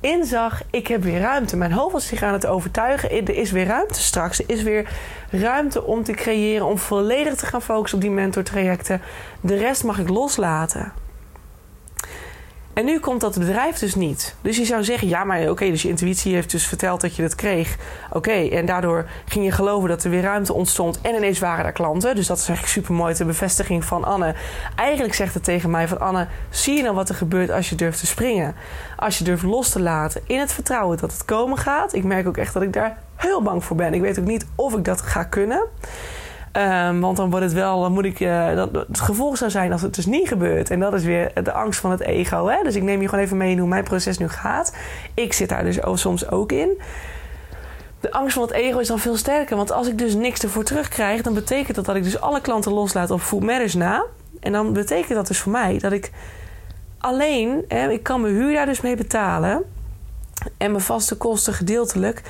inzag, 0.00 0.62
ik 0.70 0.86
heb 0.86 1.02
weer 1.02 1.20
ruimte. 1.20 1.56
Mijn 1.56 1.72
hoofd 1.72 1.92
was 1.92 2.06
zich 2.06 2.22
aan 2.22 2.32
het 2.32 2.46
overtuigen, 2.46 3.10
er 3.10 3.36
is 3.36 3.50
weer 3.50 3.66
ruimte 3.66 4.00
straks. 4.00 4.38
Er 4.38 4.50
is 4.50 4.62
weer 4.62 4.88
ruimte 5.30 5.84
om 5.84 6.04
te 6.04 6.12
creëren, 6.12 6.66
om 6.66 6.78
volledig 6.78 7.34
te 7.34 7.46
gaan 7.46 7.62
focussen 7.62 7.98
op 7.98 8.04
die 8.04 8.14
mentortrajecten. 8.14 9.00
De 9.40 9.56
rest 9.56 9.84
mag 9.84 9.98
ik 9.98 10.08
loslaten. 10.08 10.92
En 12.78 12.84
nu 12.84 12.98
komt 12.98 13.20
dat 13.20 13.38
bedrijf 13.38 13.78
dus 13.78 13.94
niet. 13.94 14.34
Dus 14.40 14.56
je 14.56 14.64
zou 14.64 14.84
zeggen, 14.84 15.08
ja, 15.08 15.24
maar 15.24 15.48
oké, 15.48 15.70
dus 15.70 15.82
je 15.82 15.88
intuïtie 15.88 16.34
heeft 16.34 16.50
dus 16.50 16.66
verteld 16.66 17.00
dat 17.00 17.16
je 17.16 17.22
dat 17.22 17.34
kreeg. 17.34 17.76
Oké, 18.12 18.30
en 18.30 18.66
daardoor 18.66 19.06
ging 19.24 19.44
je 19.44 19.50
geloven 19.50 19.88
dat 19.88 20.04
er 20.04 20.10
weer 20.10 20.22
ruimte 20.22 20.52
ontstond. 20.52 21.00
En 21.00 21.14
ineens 21.14 21.38
waren 21.38 21.62
daar 21.62 21.72
klanten. 21.72 22.14
Dus 22.14 22.26
dat 22.26 22.38
is 22.38 22.48
eigenlijk 22.48 22.76
super 22.76 22.94
mooi, 22.94 23.14
de 23.14 23.24
bevestiging 23.24 23.84
van 23.84 24.04
Anne. 24.04 24.34
Eigenlijk 24.76 25.14
zegt 25.14 25.34
het 25.34 25.44
tegen 25.44 25.70
mij 25.70 25.88
van 25.88 26.00
Anne, 26.00 26.26
zie 26.50 26.76
je 26.76 26.82
nou 26.82 26.94
wat 26.94 27.08
er 27.08 27.14
gebeurt 27.14 27.50
als 27.50 27.68
je 27.68 27.74
durft 27.74 27.98
te 27.98 28.06
springen? 28.06 28.54
Als 28.96 29.18
je 29.18 29.24
durft 29.24 29.42
los 29.42 29.68
te 29.68 29.80
laten 29.80 30.20
in 30.26 30.38
het 30.38 30.52
vertrouwen 30.52 30.98
dat 30.98 31.12
het 31.12 31.24
komen 31.24 31.58
gaat. 31.58 31.94
Ik 31.94 32.04
merk 32.04 32.26
ook 32.26 32.36
echt 32.36 32.52
dat 32.52 32.62
ik 32.62 32.72
daar 32.72 32.98
heel 33.16 33.42
bang 33.42 33.64
voor 33.64 33.76
ben. 33.76 33.94
Ik 33.94 34.00
weet 34.00 34.18
ook 34.18 34.26
niet 34.26 34.46
of 34.54 34.74
ik 34.74 34.84
dat 34.84 35.00
ga 35.00 35.24
kunnen. 35.24 35.60
Um, 36.58 37.00
want 37.00 37.16
dan 37.16 37.30
wordt 37.30 37.44
het 37.44 37.54
wel, 37.54 37.80
dan 37.80 37.92
moet 37.92 38.04
ik, 38.04 38.20
uh, 38.20 38.54
dat, 38.54 38.72
het 38.72 39.00
gevolg 39.00 39.36
zou 39.36 39.50
zijn 39.50 39.72
als 39.72 39.82
het 39.82 39.94
dus 39.94 40.06
niet 40.06 40.28
gebeurt. 40.28 40.70
En 40.70 40.80
dat 40.80 40.94
is 40.94 41.04
weer 41.04 41.30
de 41.42 41.52
angst 41.52 41.80
van 41.80 41.90
het 41.90 42.00
ego. 42.00 42.46
Hè? 42.46 42.62
Dus 42.62 42.74
ik 42.74 42.82
neem 42.82 43.00
je 43.00 43.08
gewoon 43.08 43.24
even 43.24 43.36
mee 43.36 43.50
in 43.50 43.58
hoe 43.58 43.68
mijn 43.68 43.84
proces 43.84 44.18
nu 44.18 44.28
gaat. 44.28 44.76
Ik 45.14 45.32
zit 45.32 45.48
daar 45.48 45.64
dus 45.64 45.78
soms 45.92 46.30
ook 46.30 46.52
in. 46.52 46.80
De 48.00 48.12
angst 48.12 48.34
van 48.34 48.42
het 48.42 48.52
ego 48.52 48.78
is 48.78 48.88
dan 48.88 48.98
veel 48.98 49.16
sterker. 49.16 49.56
Want 49.56 49.72
als 49.72 49.88
ik 49.88 49.98
dus 49.98 50.14
niks 50.14 50.40
ervoor 50.40 50.64
terugkrijg, 50.64 51.22
dan 51.22 51.34
betekent 51.34 51.76
dat 51.76 51.84
dat 51.84 51.96
ik 51.96 52.02
dus 52.02 52.20
alle 52.20 52.40
klanten 52.40 52.72
loslaat 52.72 53.10
op 53.10 53.20
Food 53.20 53.42
Matters 53.42 53.74
na. 53.74 54.04
En 54.40 54.52
dan 54.52 54.72
betekent 54.72 55.14
dat 55.14 55.26
dus 55.26 55.38
voor 55.38 55.52
mij 55.52 55.78
dat 55.78 55.92
ik 55.92 56.10
alleen, 56.98 57.64
hè, 57.68 57.90
ik 57.90 58.02
kan 58.02 58.20
mijn 58.20 58.34
huur 58.34 58.52
daar 58.52 58.66
dus 58.66 58.80
mee 58.80 58.96
betalen. 58.96 59.64
En 60.56 60.70
mijn 60.70 60.82
vaste 60.82 61.16
kosten 61.16 61.54
gedeeltelijk. 61.54 62.22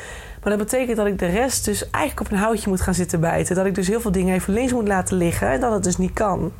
Maar 0.42 0.56
dat 0.56 0.66
betekent 0.66 0.96
dat 0.96 1.06
ik 1.06 1.18
de 1.18 1.26
rest 1.26 1.64
dus 1.64 1.90
eigenlijk 1.90 2.26
op 2.26 2.32
een 2.32 2.42
houtje 2.42 2.68
moet 2.68 2.80
gaan 2.80 2.94
zitten 2.94 3.20
bijten. 3.20 3.54
Dat 3.54 3.66
ik 3.66 3.75
dus 3.75 3.88
heel 3.88 4.00
veel 4.00 4.12
dingen 4.12 4.34
even 4.34 4.52
links 4.52 4.72
moet 4.72 4.88
laten 4.88 5.16
liggen 5.16 5.48
en 5.48 5.60
dat 5.60 5.72
het 5.72 5.84
dus 5.84 5.96
niet 5.96 6.12
kan. 6.12 6.52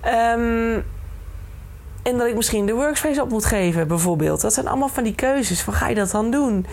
Ehm, 0.00 0.80
en 2.02 2.18
dat 2.18 2.26
ik 2.26 2.34
misschien 2.34 2.66
de 2.66 2.74
workspace 2.74 3.22
op 3.22 3.30
moet 3.30 3.44
geven, 3.44 3.88
bijvoorbeeld. 3.88 4.40
Dat 4.40 4.52
zijn 4.52 4.66
allemaal 4.66 4.88
van 4.88 5.04
die 5.04 5.14
keuzes. 5.14 5.62
Van 5.62 5.74
ga 5.74 5.88
je 5.88 5.94
dat 5.94 6.10
dan 6.10 6.30
doen? 6.30 6.66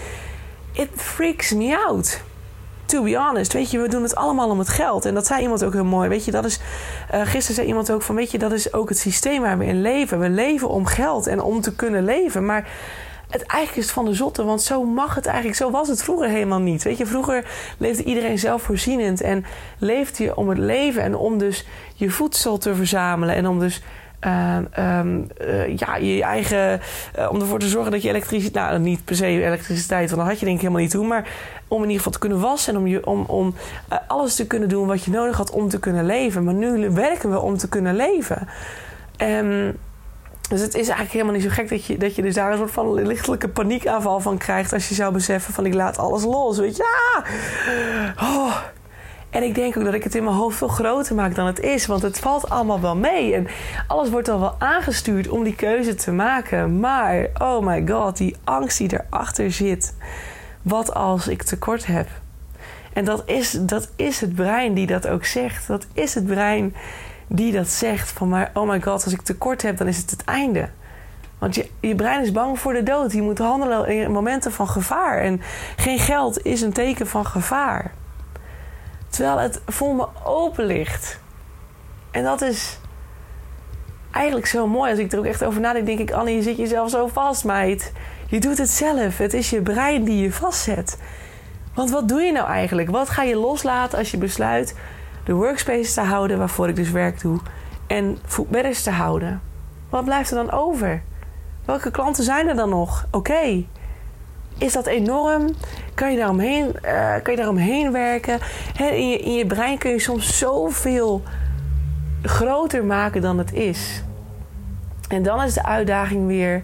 It 0.71 0.89
freaks 0.95 1.53
me 1.53 1.85
out. 1.87 2.21
To 2.85 3.03
be 3.03 3.17
honest. 3.17 3.53
Weet 3.53 3.71
je, 3.71 3.79
we 3.79 3.89
doen 3.89 4.03
het 4.03 4.15
allemaal 4.15 4.49
om 4.49 4.59
het 4.59 4.69
geld. 4.69 5.05
En 5.05 5.13
dat 5.13 5.27
zei 5.27 5.41
iemand 5.41 5.63
ook 5.63 5.73
heel 5.73 5.85
mooi. 5.85 6.09
Weet 6.09 6.25
je, 6.25 6.31
dat 6.31 6.45
is. 6.45 6.59
Uh, 7.13 7.21
gisteren 7.21 7.55
zei 7.55 7.67
iemand 7.67 7.91
ook 7.91 8.01
van. 8.01 8.15
Weet 8.15 8.31
je, 8.31 8.37
dat 8.37 8.51
is 8.51 8.73
ook 8.73 8.89
het 8.89 8.97
systeem 8.97 9.41
waar 9.41 9.57
we 9.57 9.65
in 9.65 9.81
leven. 9.81 10.19
We 10.19 10.29
leven 10.29 10.69
om 10.69 10.85
geld 10.85 11.27
en 11.27 11.41
om 11.41 11.61
te 11.61 11.75
kunnen 11.75 12.03
leven. 12.03 12.45
Maar 12.45 12.67
het 13.29 13.43
eigenlijk 13.43 13.87
is 13.87 13.93
van 13.93 14.05
de 14.05 14.13
zotte, 14.13 14.43
want 14.43 14.61
zo 14.61 14.83
mag 14.83 15.15
het 15.15 15.25
eigenlijk. 15.25 15.57
Zo 15.57 15.71
was 15.71 15.87
het 15.87 16.03
vroeger 16.03 16.29
helemaal 16.29 16.59
niet. 16.59 16.83
Weet 16.83 16.97
je, 16.97 17.05
vroeger 17.05 17.45
leefde 17.77 18.03
iedereen 18.03 18.39
zelfvoorzienend 18.39 19.21
en 19.21 19.45
leefde 19.77 20.23
je 20.23 20.35
om 20.35 20.49
het 20.49 20.57
leven 20.57 21.01
en 21.01 21.15
om 21.15 21.37
dus 21.37 21.65
je 21.95 22.09
voedsel 22.09 22.57
te 22.57 22.75
verzamelen 22.75 23.35
en 23.35 23.47
om 23.47 23.59
dus 23.59 23.81
uh, 24.25 24.57
uh, 24.79 25.77
ja, 25.77 25.95
je 25.95 26.23
eigen. 26.23 26.81
Uh, 27.19 27.31
om 27.31 27.41
ervoor 27.41 27.59
te 27.59 27.67
zorgen 27.67 27.91
dat 27.91 28.01
je 28.01 28.09
elektriciteit. 28.09 28.69
Nou, 28.69 28.79
niet 28.79 29.05
per 29.05 29.15
se 29.15 29.25
elektriciteit, 29.25 30.09
want 30.09 30.21
dat 30.21 30.29
had 30.29 30.39
je 30.39 30.45
denk 30.45 30.57
ik 30.57 30.61
helemaal 30.61 30.83
niet 30.83 30.91
toe. 30.91 31.07
Maar 31.07 31.27
om 31.67 31.77
in 31.77 31.83
ieder 31.83 31.97
geval 31.97 32.11
te 32.11 32.19
kunnen 32.19 32.39
wassen 32.39 32.73
en 32.73 32.79
om, 32.79 32.87
je, 32.87 33.05
om, 33.05 33.23
om 33.27 33.55
uh, 33.91 33.97
alles 34.07 34.35
te 34.35 34.47
kunnen 34.47 34.69
doen 34.69 34.87
wat 34.87 35.03
je 35.03 35.11
nodig 35.11 35.37
had 35.37 35.51
om 35.51 35.69
te 35.69 35.79
kunnen 35.79 36.05
leven. 36.05 36.43
Maar 36.43 36.53
nu 36.53 36.89
werken 36.89 37.31
we 37.31 37.39
om 37.39 37.57
te 37.57 37.69
kunnen 37.69 37.95
leven. 37.95 38.47
Um, 39.21 39.77
dus 40.49 40.61
het 40.61 40.73
is 40.73 40.87
eigenlijk 40.87 41.11
helemaal 41.11 41.33
niet 41.33 41.43
zo 41.43 41.49
gek 41.49 41.69
dat 41.69 41.85
je, 41.85 41.97
dat 41.97 42.15
je 42.15 42.21
dus 42.21 42.33
daar 42.33 42.51
een 42.51 42.57
soort 42.57 42.71
van 42.71 42.93
lichtelijke 42.93 43.49
paniekaanval 43.49 44.19
van 44.19 44.37
krijgt. 44.37 44.73
Als 44.73 44.89
je 44.89 44.95
zou 44.95 45.13
beseffen 45.13 45.53
van 45.53 45.65
ik 45.65 45.73
laat 45.73 45.97
alles 45.97 46.23
los. 46.23 46.57
Weet 46.57 46.77
je, 46.77 46.83
ja! 46.83 47.23
Oh. 48.27 48.55
En 49.29 49.43
ik 49.43 49.55
denk 49.55 49.77
ook 49.77 49.83
dat 49.83 49.93
ik 49.93 50.03
het 50.03 50.15
in 50.15 50.23
mijn 50.23 50.35
hoofd 50.35 50.57
veel 50.57 50.67
groter 50.67 51.15
maak 51.15 51.35
dan 51.35 51.45
het 51.45 51.59
is. 51.59 51.85
Want 51.85 52.01
het 52.01 52.19
valt 52.19 52.49
allemaal 52.49 52.81
wel 52.81 52.95
mee. 52.95 53.33
En 53.33 53.47
alles 53.87 54.09
wordt 54.09 54.29
al 54.29 54.39
wel 54.39 54.55
aangestuurd 54.57 55.27
om 55.27 55.43
die 55.43 55.55
keuze 55.55 55.95
te 55.95 56.11
maken. 56.11 56.79
Maar, 56.79 57.27
oh 57.37 57.65
my 57.65 57.87
god, 57.87 58.17
die 58.17 58.35
angst 58.43 58.77
die 58.77 58.93
erachter 58.93 59.51
zit. 59.51 59.95
Wat 60.61 60.93
als 60.93 61.27
ik 61.27 61.43
tekort 61.43 61.85
heb? 61.85 62.07
En 62.93 63.05
dat 63.05 63.23
is, 63.25 63.51
dat 63.51 63.89
is 63.95 64.21
het 64.21 64.35
brein 64.35 64.73
die 64.73 64.87
dat 64.87 65.07
ook 65.07 65.25
zegt. 65.25 65.67
Dat 65.67 65.87
is 65.93 66.15
het 66.15 66.25
brein 66.25 66.75
die 67.31 67.51
dat 67.51 67.67
zegt 67.67 68.11
van 68.11 68.29
maar 68.29 68.51
oh 68.53 68.69
my 68.69 68.81
god, 68.81 69.03
als 69.03 69.13
ik 69.13 69.21
tekort 69.21 69.61
heb, 69.61 69.77
dan 69.77 69.87
is 69.87 69.97
het 69.97 70.11
het 70.11 70.23
einde. 70.23 70.69
Want 71.39 71.55
je, 71.55 71.69
je 71.79 71.95
brein 71.95 72.21
is 72.21 72.31
bang 72.31 72.59
voor 72.59 72.73
de 72.73 72.83
dood. 72.83 73.11
Je 73.11 73.21
moet 73.21 73.37
handelen 73.37 73.87
in 73.87 74.11
momenten 74.11 74.51
van 74.51 74.67
gevaar. 74.67 75.21
En 75.21 75.41
geen 75.75 75.99
geld 75.99 76.45
is 76.45 76.61
een 76.61 76.73
teken 76.73 77.07
van 77.07 77.25
gevaar. 77.25 77.91
Terwijl 79.09 79.37
het 79.37 79.61
voor 79.65 79.95
me 79.95 80.07
open 80.23 80.65
ligt. 80.65 81.19
En 82.11 82.23
dat 82.23 82.41
is 82.41 82.79
eigenlijk 84.11 84.45
zo 84.45 84.67
mooi. 84.67 84.91
Als 84.91 84.99
ik 84.99 85.11
er 85.11 85.19
ook 85.19 85.25
echt 85.25 85.43
over 85.43 85.61
nadenk, 85.61 85.85
denk 85.85 85.99
ik... 85.99 86.11
Annie, 86.11 86.35
je 86.35 86.41
zit 86.41 86.57
jezelf 86.57 86.89
zo 86.89 87.07
vast, 87.07 87.43
meid. 87.43 87.91
Je 88.27 88.39
doet 88.39 88.57
het 88.57 88.69
zelf. 88.69 89.17
Het 89.17 89.33
is 89.33 89.49
je 89.49 89.61
brein 89.61 90.03
die 90.03 90.21
je 90.21 90.31
vastzet. 90.31 90.97
Want 91.73 91.89
wat 91.89 92.07
doe 92.07 92.21
je 92.21 92.31
nou 92.31 92.47
eigenlijk? 92.47 92.89
Wat 92.89 93.09
ga 93.09 93.23
je 93.23 93.35
loslaten 93.35 93.97
als 93.97 94.11
je 94.11 94.17
besluit 94.17 94.75
de 95.23 95.33
workspace 95.33 95.93
te 95.93 96.01
houden 96.01 96.37
waarvoor 96.37 96.69
ik 96.69 96.75
dus 96.75 96.91
werk 96.91 97.21
doe 97.21 97.39
en 97.87 98.17
foodmatters 98.25 98.83
te 98.83 98.91
houden. 98.91 99.41
Wat 99.89 100.03
blijft 100.03 100.29
er 100.29 100.35
dan 100.35 100.51
over? 100.51 101.01
Welke 101.65 101.91
klanten 101.91 102.23
zijn 102.23 102.47
er 102.47 102.55
dan 102.55 102.69
nog? 102.69 103.07
Oké. 103.11 103.63
Is 104.57 104.73
dat 104.73 104.85
enorm? 104.85 105.49
Kan 105.93 106.11
je 106.11 106.17
daaromheen, 106.17 106.75
uh, 106.85 107.13
kan 107.23 107.33
je 107.33 107.35
daaromheen 107.35 107.91
werken? 107.91 108.39
in, 108.77 109.09
je, 109.09 109.17
in 109.17 109.33
je 109.33 109.45
brein 109.45 109.77
kun 109.77 109.91
je 109.91 109.99
soms 109.99 110.37
zoveel 110.37 111.23
groter 112.23 112.83
maken 112.83 113.21
dan 113.21 113.37
het 113.37 113.53
is. 113.53 114.03
En 115.09 115.23
dan 115.23 115.43
is 115.43 115.53
de 115.53 115.63
uitdaging 115.63 116.27
weer. 116.27 116.63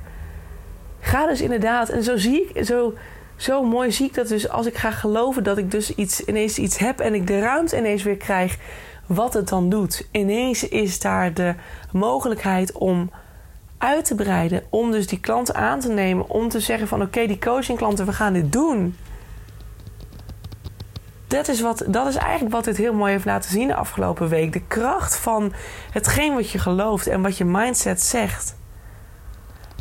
Ga 0.99 1.27
dus 1.27 1.41
inderdaad, 1.41 1.89
en 1.89 2.03
zo 2.03 2.17
zie 2.17 2.49
ik, 2.53 2.65
zo 2.65 2.93
zo 3.35 3.63
mooi 3.63 3.91
zie 3.91 4.05
ik 4.05 4.13
dat 4.13 4.27
dus 4.27 4.49
als 4.49 4.65
ik 4.65 4.75
ga 4.75 4.91
geloven 4.91 5.43
dat 5.43 5.57
ik 5.57 5.71
dus 5.71 5.95
iets, 5.95 6.21
ineens 6.21 6.57
iets 6.57 6.77
heb 6.77 6.99
en 6.99 7.13
ik 7.13 7.27
de 7.27 7.39
ruimte 7.39 7.77
ineens 7.77 8.03
weer 8.03 8.17
krijg, 8.17 8.57
wat 9.05 9.33
het 9.33 9.47
dan 9.47 9.69
doet. 9.69 10.07
Ineens 10.11 10.67
is 10.67 10.99
daar 10.99 11.33
de 11.33 11.55
mogelijkheid 11.91 12.71
om 12.71 13.11
uit 13.77 14.05
te 14.05 14.15
breiden, 14.15 14.63
om 14.69 14.91
dus 14.91 15.07
die 15.07 15.19
klanten 15.19 15.55
aan 15.55 15.79
te 15.79 15.89
nemen, 15.89 16.29
om 16.29 16.49
te 16.49 16.59
zeggen 16.59 16.87
van 16.87 17.01
oké, 17.01 17.27
die 17.27 17.39
coachingklanten, 17.39 18.05
we 18.05 18.13
gaan 18.13 18.33
dit 18.33 18.51
doen. 18.51 18.95
Dat 21.27 21.47
is, 21.47 21.61
wat, 21.61 21.83
dat 21.87 22.07
is 22.07 22.15
eigenlijk 22.15 22.53
wat 22.53 22.63
dit 22.63 22.77
heel 22.77 22.93
mooi 22.93 23.11
heeft 23.11 23.25
laten 23.25 23.51
zien 23.51 23.67
de 23.67 23.75
afgelopen 23.75 24.27
week. 24.27 24.53
De 24.53 24.61
kracht 24.67 25.17
van 25.17 25.53
hetgeen 25.91 26.33
wat 26.33 26.49
je 26.49 26.59
gelooft 26.59 27.07
en 27.07 27.21
wat 27.21 27.37
je 27.37 27.45
mindset 27.45 28.01
zegt. 28.01 28.55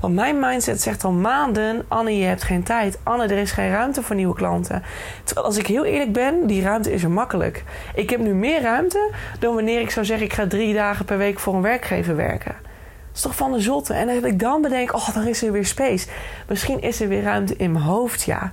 Want 0.04 0.16
mijn 0.16 0.40
mindset 0.40 0.80
zegt 0.80 1.04
al 1.04 1.12
maanden: 1.12 1.84
Anne, 1.88 2.18
je 2.18 2.24
hebt 2.24 2.42
geen 2.42 2.62
tijd. 2.62 2.98
Anne, 3.02 3.24
er 3.24 3.38
is 3.38 3.50
geen 3.50 3.70
ruimte 3.70 4.02
voor 4.02 4.16
nieuwe 4.16 4.34
klanten. 4.34 4.82
Terwijl 5.24 5.46
als 5.46 5.56
ik 5.56 5.66
heel 5.66 5.84
eerlijk 5.84 6.12
ben, 6.12 6.46
die 6.46 6.62
ruimte 6.62 6.92
is 6.92 7.02
er 7.02 7.10
makkelijk. 7.10 7.64
Ik 7.94 8.10
heb 8.10 8.20
nu 8.20 8.34
meer 8.34 8.62
ruimte 8.62 9.10
dan 9.38 9.54
wanneer 9.54 9.80
ik 9.80 9.90
zou 9.90 10.06
zeggen: 10.06 10.26
ik 10.26 10.32
ga 10.32 10.46
drie 10.46 10.74
dagen 10.74 11.04
per 11.04 11.18
week 11.18 11.38
voor 11.38 11.54
een 11.54 11.62
werkgever 11.62 12.16
werken. 12.16 12.54
Dat 12.62 13.14
is 13.14 13.20
toch 13.20 13.36
van 13.36 13.52
de 13.52 13.60
zotte. 13.60 13.94
En 13.94 14.06
dat 14.06 14.24
ik 14.24 14.38
dan 14.38 14.62
bedenk: 14.62 14.94
oh, 14.94 15.14
dan 15.14 15.26
is 15.26 15.42
er 15.42 15.52
weer 15.52 15.66
space. 15.66 16.06
Misschien 16.48 16.80
is 16.80 17.00
er 17.00 17.08
weer 17.08 17.22
ruimte 17.22 17.56
in 17.56 17.72
mijn 17.72 17.84
hoofd, 17.84 18.22
ja. 18.22 18.52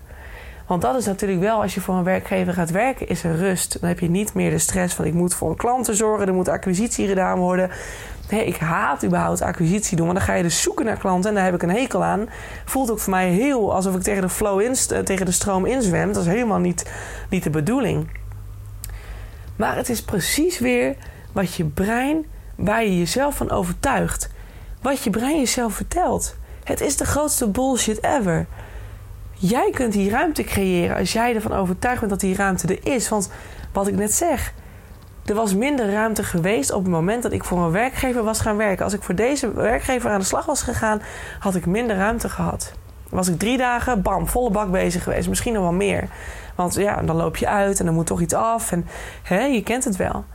Want 0.68 0.82
dat 0.82 0.96
is 0.96 1.06
natuurlijk 1.06 1.40
wel, 1.40 1.62
als 1.62 1.74
je 1.74 1.82
voor 1.82 1.96
een 1.96 2.04
werkgever 2.04 2.54
gaat 2.54 2.72
werken, 2.72 3.08
is 3.08 3.24
er 3.24 3.36
rust. 3.36 3.80
Dan 3.80 3.90
heb 3.90 4.00
je 4.00 4.10
niet 4.10 4.34
meer 4.34 4.50
de 4.50 4.58
stress 4.58 4.96
van 4.96 5.06
ik 5.06 5.14
moet 5.14 5.34
voor 5.34 5.50
een 5.50 5.56
klant 5.56 5.90
zorgen, 5.92 6.28
er 6.28 6.34
moet 6.34 6.48
acquisitie 6.48 7.08
gedaan 7.08 7.40
worden. 7.40 7.70
Ik 8.32 8.58
haat 8.58 9.06
überhaupt 9.06 9.42
acquisitie 9.42 9.98
doen, 9.98 10.06
want 10.06 10.18
dan 10.18 10.28
ga 10.28 10.34
je 10.34 10.44
dus 10.44 10.62
zoeken 10.62 10.86
naar 10.86 10.98
klanten 10.98 11.30
en 11.30 11.36
daar 11.36 11.46
heb 11.46 11.54
ik 11.54 11.64
een 11.64 11.70
hekel 11.70 12.04
aan. 12.04 12.30
Voelt 12.66 12.92
ook 12.92 13.00
voor 13.00 13.12
mij 13.12 13.30
heel 13.30 13.74
alsof 13.74 13.96
ik 13.96 14.02
tegen 14.02 14.22
de 14.22 14.30
flow 14.30 14.62
in, 14.62 14.76
tegen 15.04 15.26
de 15.26 15.32
stroom 15.32 15.66
inzwem. 15.66 16.14
Dat 16.14 16.22
is 16.22 16.28
helemaal 16.28 16.60
niet, 16.60 16.92
niet 17.30 17.44
de 17.44 17.50
bedoeling. 17.50 18.20
Maar 19.56 19.76
het 19.76 19.90
is 19.90 20.04
precies 20.04 20.60
weer 20.60 20.96
wat 21.32 21.54
je 21.54 21.66
brein, 21.66 22.26
waar 22.56 22.84
je 22.84 22.98
jezelf 22.98 23.36
van 23.36 23.52
overtuigt. 23.52 24.30
Wat 24.82 25.04
je 25.04 25.10
brein 25.10 25.38
jezelf 25.38 25.74
vertelt. 25.74 26.36
Het 26.64 26.82
is 26.82 26.98
de 26.98 27.06
grootste 27.06 27.50
bullshit 27.50 28.04
ever. 28.04 28.46
Jij 29.34 29.72
kunt 29.74 29.94
die 29.94 30.10
ruimte 30.10 30.44
creëren 30.44 30.98
als 30.98 31.14
jij 31.14 31.36
ervan 31.36 31.54
overtuigd 31.54 32.00
bent 32.00 32.12
dat 32.12 32.20
die 32.20 32.36
ruimte 32.36 32.68
er 32.68 32.94
is. 32.94 33.10
Want 33.10 33.30
wat 33.74 33.88
ik 33.88 33.96
net 33.96 34.14
zeg, 34.14 34.54
er 35.26 35.34
was 35.34 35.56
minder 35.56 35.92
ruimte 35.92 36.24
geweest 36.24 36.72
op 36.72 36.84
het 36.84 36.92
moment 36.92 37.24
dat 37.24 37.32
ik 37.32 37.44
voor 37.44 37.60
een 37.60 37.72
werkgever 37.72 38.24
was 38.24 38.40
gaan 38.40 38.58
werken. 38.58 38.84
Als 38.84 38.94
ik 38.94 39.04
voor 39.04 39.16
deze 39.16 39.54
werkgever 39.54 40.10
aan 40.10 40.20
de 40.20 40.26
slag 40.26 40.46
was 40.46 40.62
gegaan, 40.62 41.02
had 41.40 41.56
ik 41.56 41.66
minder 41.66 41.96
ruimte 41.96 42.30
gehad. 42.30 42.74
Was 43.10 43.28
ik 43.28 43.40
drie 43.40 43.58
dagen, 43.58 44.02
bam, 44.02 44.28
volle 44.28 44.50
bak 44.50 44.72
bezig 44.72 45.04
geweest. 45.04 45.30
Misschien 45.30 45.54
nog 45.54 45.62
wel 45.64 45.72
meer. 45.72 46.08
Want 46.56 46.76
ja, 46.76 47.02
dan 47.02 47.16
loop 47.16 47.38
je 47.38 47.48
uit 47.48 47.80
en 47.80 47.86
dan 47.86 47.94
moet 47.94 48.06
toch 48.06 48.22
iets 48.22 48.34
af. 48.34 48.72
En 48.72 48.88
hè, 49.24 49.42
je 49.44 49.64
kent 49.64 49.84
het 49.84 49.96
wel. 49.96 50.26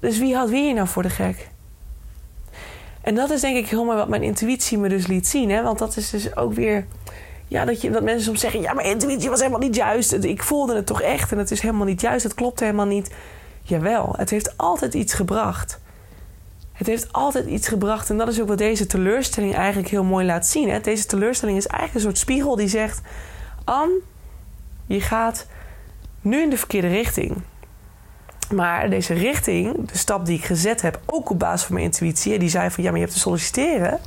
Dus 0.00 0.18
wie 0.18 0.36
had 0.36 0.50
wie 0.50 0.68
je 0.68 0.74
nou 0.74 0.88
voor 0.88 1.02
de 1.02 1.10
gek? 1.10 1.48
En 3.00 3.14
dat 3.14 3.30
is 3.30 3.40
denk 3.40 3.56
ik 3.56 3.68
helemaal 3.68 3.96
wat 3.96 4.08
mijn 4.08 4.22
intuïtie 4.22 4.78
me 4.78 4.88
dus 4.88 5.06
liet 5.06 5.26
zien. 5.26 5.50
Hè? 5.50 5.62
Want 5.62 5.78
dat 5.78 5.96
is 5.96 6.10
dus 6.10 6.36
ook 6.36 6.52
weer... 6.52 6.86
Ja, 7.48 7.64
dat, 7.64 7.80
je, 7.80 7.90
dat 7.90 8.02
mensen 8.02 8.24
soms 8.24 8.40
zeggen... 8.40 8.60
Ja, 8.60 8.72
mijn 8.72 8.88
intuïtie 8.88 9.30
was 9.30 9.38
helemaal 9.38 9.60
niet 9.60 9.76
juist. 9.76 10.12
Ik 10.12 10.42
voelde 10.42 10.74
het 10.74 10.86
toch 10.86 11.00
echt 11.00 11.32
en 11.32 11.38
het 11.38 11.50
is 11.50 11.60
helemaal 11.60 11.86
niet 11.86 12.00
juist. 12.00 12.22
Het 12.22 12.34
klopt 12.34 12.60
helemaal 12.60 12.86
niet. 12.86 13.10
Jawel, 13.62 14.14
het 14.16 14.30
heeft 14.30 14.56
altijd 14.56 14.94
iets 14.94 15.14
gebracht. 15.14 15.80
Het 16.72 16.86
heeft 16.86 17.12
altijd 17.12 17.46
iets 17.46 17.68
gebracht. 17.68 18.10
En 18.10 18.16
dat 18.16 18.28
is 18.28 18.40
ook 18.40 18.48
wat 18.48 18.58
deze 18.58 18.86
teleurstelling 18.86 19.54
eigenlijk 19.54 19.88
heel 19.88 20.04
mooi 20.04 20.26
laat 20.26 20.46
zien. 20.46 20.70
Hè? 20.70 20.80
Deze 20.80 21.06
teleurstelling 21.06 21.58
is 21.58 21.66
eigenlijk 21.66 21.94
een 21.94 22.10
soort 22.12 22.22
spiegel 22.22 22.56
die 22.56 22.68
zegt... 22.68 23.00
Anne, 23.64 24.00
je 24.86 25.00
gaat 25.00 25.46
nu 26.20 26.42
in 26.42 26.50
de 26.50 26.56
verkeerde 26.56 26.88
richting. 26.88 27.36
Maar 28.54 28.90
deze 28.90 29.14
richting, 29.14 29.88
de 29.90 29.98
stap 29.98 30.26
die 30.26 30.38
ik 30.38 30.44
gezet 30.44 30.82
heb, 30.82 31.00
ook 31.06 31.30
op 31.30 31.38
basis 31.38 31.66
van 31.66 31.74
mijn 31.74 31.86
intuïtie, 31.86 32.38
die 32.38 32.48
zei 32.48 32.70
van 32.70 32.82
ja, 32.82 32.90
maar 32.90 32.98
je 32.98 33.04
hebt 33.04 33.16
te 33.16 33.22
solliciteren. 33.22 34.00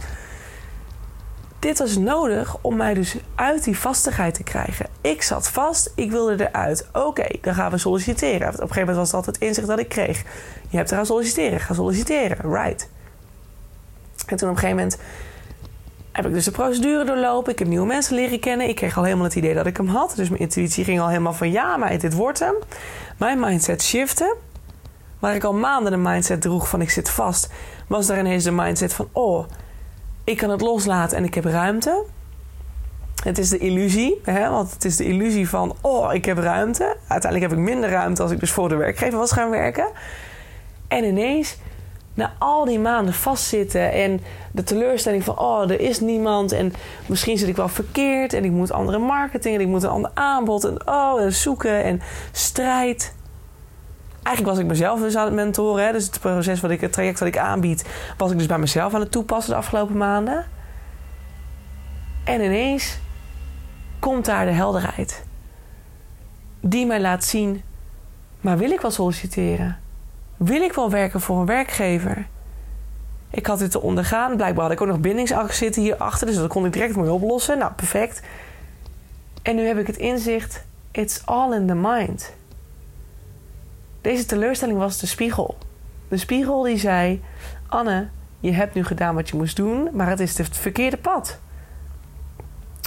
Dit 1.59 1.79
was 1.79 1.97
nodig 1.97 2.57
om 2.61 2.75
mij 2.75 2.93
dus 2.93 3.15
uit 3.35 3.63
die 3.63 3.79
vastigheid 3.79 4.33
te 4.33 4.43
krijgen. 4.43 4.85
Ik 5.01 5.21
zat 5.21 5.49
vast, 5.49 5.91
ik 5.95 6.11
wilde 6.11 6.47
eruit. 6.49 6.87
Oké, 6.93 7.27
dan 7.41 7.53
gaan 7.53 7.71
we 7.71 7.77
solliciteren. 7.77 8.47
Op 8.47 8.53
een 8.53 8.59
gegeven 8.59 8.79
moment 8.79 8.97
was 8.97 9.11
dat 9.11 9.25
het 9.25 9.37
inzicht 9.37 9.67
dat 9.67 9.79
ik 9.79 9.89
kreeg. 9.89 10.23
Je 10.69 10.77
hebt 10.77 10.89
te 10.89 10.95
gaan 10.95 11.05
solliciteren, 11.05 11.59
ga 11.59 11.73
solliciteren, 11.73 12.37
right. 12.53 12.89
En 14.27 14.37
toen 14.37 14.49
op 14.49 14.55
een 14.55 14.61
gegeven 14.61 14.75
moment 14.75 14.97
heb 16.11 16.25
ik 16.25 16.33
dus 16.33 16.45
de 16.45 16.51
procedure 16.51 17.05
doorlopen. 17.05 17.51
Ik 17.51 17.59
heb 17.59 17.67
nieuwe 17.67 17.85
mensen 17.85 18.15
leren 18.15 18.39
kennen. 18.39 18.69
Ik 18.69 18.75
kreeg 18.75 18.97
al 18.97 19.03
helemaal 19.03 19.25
het 19.25 19.35
idee 19.35 19.53
dat 19.53 19.65
ik 19.65 19.77
hem 19.77 19.87
had. 19.87 20.13
Dus 20.15 20.29
mijn 20.29 20.41
intuïtie 20.41 20.83
ging 20.83 20.99
al 20.99 21.07
helemaal 21.07 21.33
van 21.33 21.51
ja, 21.51 21.77
maar 21.77 21.97
dit 21.97 22.13
wordt 22.13 22.39
hem. 22.39 22.55
Mijn 23.17 23.39
mindset 23.39 23.83
shifte. 23.83 24.35
Waar 25.19 25.35
ik 25.35 25.43
al 25.43 25.53
maanden 25.53 25.91
de 25.91 25.97
mindset 25.97 26.41
droeg 26.41 26.69
van 26.69 26.81
ik 26.81 26.89
zit 26.89 27.09
vast, 27.09 27.49
was 27.87 28.07
daar 28.07 28.19
ineens 28.19 28.43
de 28.43 28.51
mindset 28.51 28.93
van 28.93 29.09
oh, 29.11 29.45
ik 30.27 30.37
kan 30.37 30.49
het 30.49 30.61
loslaten 30.61 31.17
en 31.17 31.23
ik 31.23 31.33
heb 31.33 31.45
ruimte. 31.45 32.03
Het 33.23 33.37
is 33.37 33.49
de 33.49 33.57
illusie, 33.57 34.21
hè? 34.23 34.49
want 34.49 34.73
het 34.73 34.85
is 34.85 34.95
de 34.95 35.03
illusie 35.03 35.49
van 35.49 35.75
oh, 35.81 36.13
ik 36.13 36.25
heb 36.25 36.37
ruimte. 36.37 36.97
Uiteindelijk 37.07 37.51
heb 37.51 37.59
ik 37.59 37.65
minder 37.65 37.89
ruimte 37.89 38.21
als 38.21 38.31
ik 38.31 38.39
dus 38.39 38.51
voor 38.51 38.69
de 38.69 38.75
werkgever 38.75 39.19
was 39.19 39.31
gaan 39.31 39.49
werken. 39.49 39.87
En 40.87 41.03
ineens 41.03 41.57
na 42.13 42.33
al 42.39 42.65
die 42.65 42.79
maanden 42.79 43.13
vastzitten 43.13 43.91
en 43.91 44.21
de 44.51 44.63
teleurstelling 44.63 45.23
van 45.23 45.39
oh, 45.39 45.71
er 45.71 45.79
is 45.79 45.99
niemand 45.99 46.51
en 46.51 46.73
misschien 47.05 47.37
zit 47.37 47.47
ik 47.47 47.55
wel 47.55 47.69
verkeerd 47.69 48.33
en 48.33 48.45
ik 48.45 48.51
moet 48.51 48.71
andere 48.71 48.97
marketing 48.97 49.55
en 49.55 49.61
ik 49.61 49.67
moet 49.67 49.83
een 49.83 49.89
ander 49.89 50.11
aanbod 50.13 50.63
en 50.63 50.87
oh, 50.87 51.21
en 51.21 51.33
zoeken 51.33 51.83
en 51.83 52.01
strijd. 52.31 53.15
Eigenlijk 54.27 54.55
was 54.55 54.65
ik 54.65 54.71
mezelf 54.71 54.99
dus 54.99 55.15
aan 55.15 55.25
het 55.25 55.33
mentoren, 55.33 55.85
hè? 55.85 55.91
dus 55.91 56.05
het 56.05 56.19
proces 56.19 56.59
wat 56.61 56.71
ik, 56.71 56.81
het 56.81 56.93
traject 56.93 57.19
wat 57.19 57.27
ik 57.27 57.37
aanbied, 57.37 57.85
was 58.17 58.31
ik 58.31 58.37
dus 58.37 58.47
bij 58.47 58.57
mezelf 58.57 58.93
aan 58.93 58.99
het 58.99 59.11
toepassen 59.11 59.51
de 59.51 59.57
afgelopen 59.57 59.97
maanden. 59.97 60.45
En 62.23 62.41
ineens 62.41 62.97
komt 63.99 64.25
daar 64.25 64.45
de 64.45 64.51
helderheid. 64.51 65.23
Die 66.59 66.85
mij 66.85 66.99
laat 66.99 67.23
zien, 67.23 67.61
maar 68.41 68.57
wil 68.57 68.71
ik 68.71 68.81
wel 68.81 68.91
solliciteren? 68.91 69.79
Wil 70.37 70.61
ik 70.61 70.73
wel 70.73 70.89
werken 70.89 71.21
voor 71.21 71.39
een 71.39 71.45
werkgever? 71.45 72.27
Ik 73.29 73.45
had 73.45 73.59
dit 73.59 73.71
te 73.71 73.81
ondergaan. 73.81 74.35
Blijkbaar 74.35 74.63
had 74.63 74.73
ik 74.73 74.81
ook 74.81 74.87
nog 74.87 74.99
bindingsangst 74.99 75.57
zitten 75.57 75.81
hierachter. 75.81 76.27
Dus 76.27 76.35
dat 76.35 76.49
kon 76.49 76.65
ik 76.65 76.73
direct 76.73 76.95
mooi 76.95 77.09
oplossen. 77.09 77.57
Nou, 77.57 77.71
perfect. 77.73 78.21
En 79.41 79.55
nu 79.55 79.65
heb 79.65 79.77
ik 79.77 79.87
het 79.87 79.97
inzicht. 79.97 80.65
It's 80.91 81.21
all 81.25 81.53
in 81.53 81.67
the 81.67 81.75
mind. 81.75 82.35
Deze 84.07 84.25
teleurstelling 84.25 84.77
was 84.77 84.99
de 84.99 85.07
spiegel. 85.07 85.57
De 86.07 86.17
spiegel 86.17 86.61
die 86.61 86.77
zei... 86.77 87.23
Anne, 87.67 88.07
je 88.39 88.51
hebt 88.51 88.73
nu 88.73 88.83
gedaan 88.83 89.15
wat 89.15 89.29
je 89.29 89.37
moest 89.37 89.55
doen. 89.55 89.89
Maar 89.93 90.09
het 90.09 90.19
is 90.19 90.37
het 90.37 90.57
verkeerde 90.57 90.97
pad. 90.97 91.39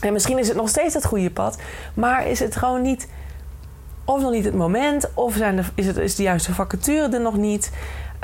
En 0.03 0.13
misschien 0.13 0.39
is 0.39 0.49
het 0.49 0.57
nog 0.57 0.69
steeds 0.69 0.95
het 0.95 1.05
goede 1.05 1.31
pad. 1.31 1.59
Maar 1.95 2.27
is 2.27 2.39
het 2.39 2.57
gewoon 2.57 2.83
niet 2.83 3.09
of 4.05 4.21
nog 4.21 4.31
niet 4.31 4.45
het 4.45 4.55
moment, 4.55 5.11
of 5.15 5.35
zijn 5.35 5.65
is, 5.75 5.87
het, 5.87 5.97
is 5.97 6.15
de 6.15 6.23
juiste 6.23 6.55
vacature 6.55 7.09
er 7.09 7.21
nog 7.21 7.37
niet. 7.37 7.73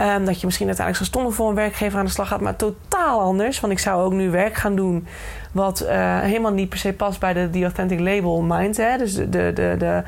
Um, 0.01 0.25
dat 0.25 0.41
je 0.41 0.47
misschien 0.47 0.67
uiteindelijk 0.67 1.07
zo 1.07 1.11
stonden 1.11 1.33
voor 1.33 1.49
een 1.49 1.55
werkgever 1.55 1.99
aan 1.99 2.05
de 2.05 2.11
slag 2.11 2.29
gaat, 2.29 2.41
maar 2.41 2.57
totaal 2.57 3.21
anders. 3.21 3.61
Want 3.61 3.73
ik 3.73 3.79
zou 3.79 4.05
ook 4.05 4.13
nu 4.13 4.31
werk 4.31 4.55
gaan 4.55 4.77
doen 4.77 5.07
wat 5.53 5.83
uh, 5.83 6.21
helemaal 6.21 6.53
niet 6.53 6.69
per 6.69 6.79
se 6.79 6.93
past 6.93 7.21
bij 7.21 7.33
de 7.33 7.51
The 7.51 7.63
Authentic 7.63 8.01
Label 8.01 8.43
Mind. 8.43 8.77
Dus 8.77 9.15
de, 9.15 9.29
de, 9.29 9.53
de, 9.79 10.03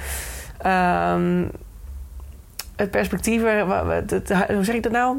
um, 0.69 1.51
het 2.79 2.91
perspectief, 2.91 3.43
hoe 3.43 4.65
zeg 4.65 4.75
ik 4.75 4.83
dat 4.83 4.93
nou? 4.93 5.17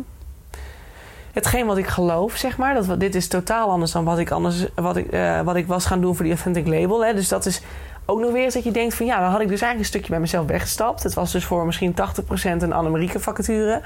Hetgeen 1.34 1.65
wat 1.65 1.78
ik 1.78 1.88
geloof, 1.88 2.36
zeg 2.36 2.58
maar. 2.58 2.74
Dat, 2.74 3.00
dit 3.00 3.15
is 3.15 3.28
totaal 3.28 3.69
anders 3.69 3.91
dan 3.91 4.04
wat 4.04 4.19
ik, 4.19 4.32
anders, 4.32 4.65
wat 4.76 4.98
ik, 4.98 5.13
uh, 5.13 5.41
wat 5.41 5.56
ik 5.56 5.67
was 5.67 5.86
gaan 5.86 6.02
doen 6.02 6.15
voor 6.15 6.26
die 6.26 6.34
Authentic 6.34 6.67
Label. 6.67 7.06
Hè? 7.06 7.13
Dus 7.13 7.28
dat 7.28 7.45
is 7.45 7.62
ook 8.06 8.19
nog 8.19 8.32
weer 8.32 8.43
eens 8.43 8.54
dat 8.54 8.63
je 8.63 8.72
denkt 8.72 8.95
van 8.95 9.06
ja, 9.06 9.19
dan 9.19 9.32
had 9.32 9.41
ik 9.41 9.48
dus 9.48 9.62
eigenlijk 9.62 9.80
een 9.80 9.86
stukje 9.86 10.10
bij 10.10 10.19
mezelf 10.19 10.45
weggestapt. 10.45 11.04
Het 11.04 11.13
was 11.13 11.32
dus 11.32 11.45
voor 11.45 11.65
misschien 11.65 11.95
80% 11.95 11.95
een 12.41 12.74
Annemarieke 12.74 13.19
vacature. 13.19 13.82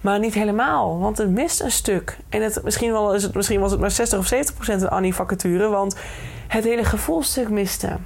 Maar 0.00 0.18
niet 0.18 0.34
helemaal, 0.34 0.98
want 0.98 1.18
het 1.18 1.30
mist 1.30 1.60
een 1.60 1.70
stuk. 1.70 2.16
En 2.28 2.42
het, 2.42 2.60
misschien, 2.64 2.92
wel, 2.92 3.14
is 3.14 3.22
het, 3.22 3.34
misschien 3.34 3.60
was 3.60 3.70
het 3.70 3.80
maar 3.80 3.90
60 3.90 4.18
of 4.18 4.32
70% 4.34 4.66
een 4.66 4.88
Annie 4.88 5.14
vacature, 5.14 5.68
want 5.68 5.96
het 6.48 6.64
hele 6.64 6.84
gevoelstuk 6.84 7.50
miste. 7.50 7.96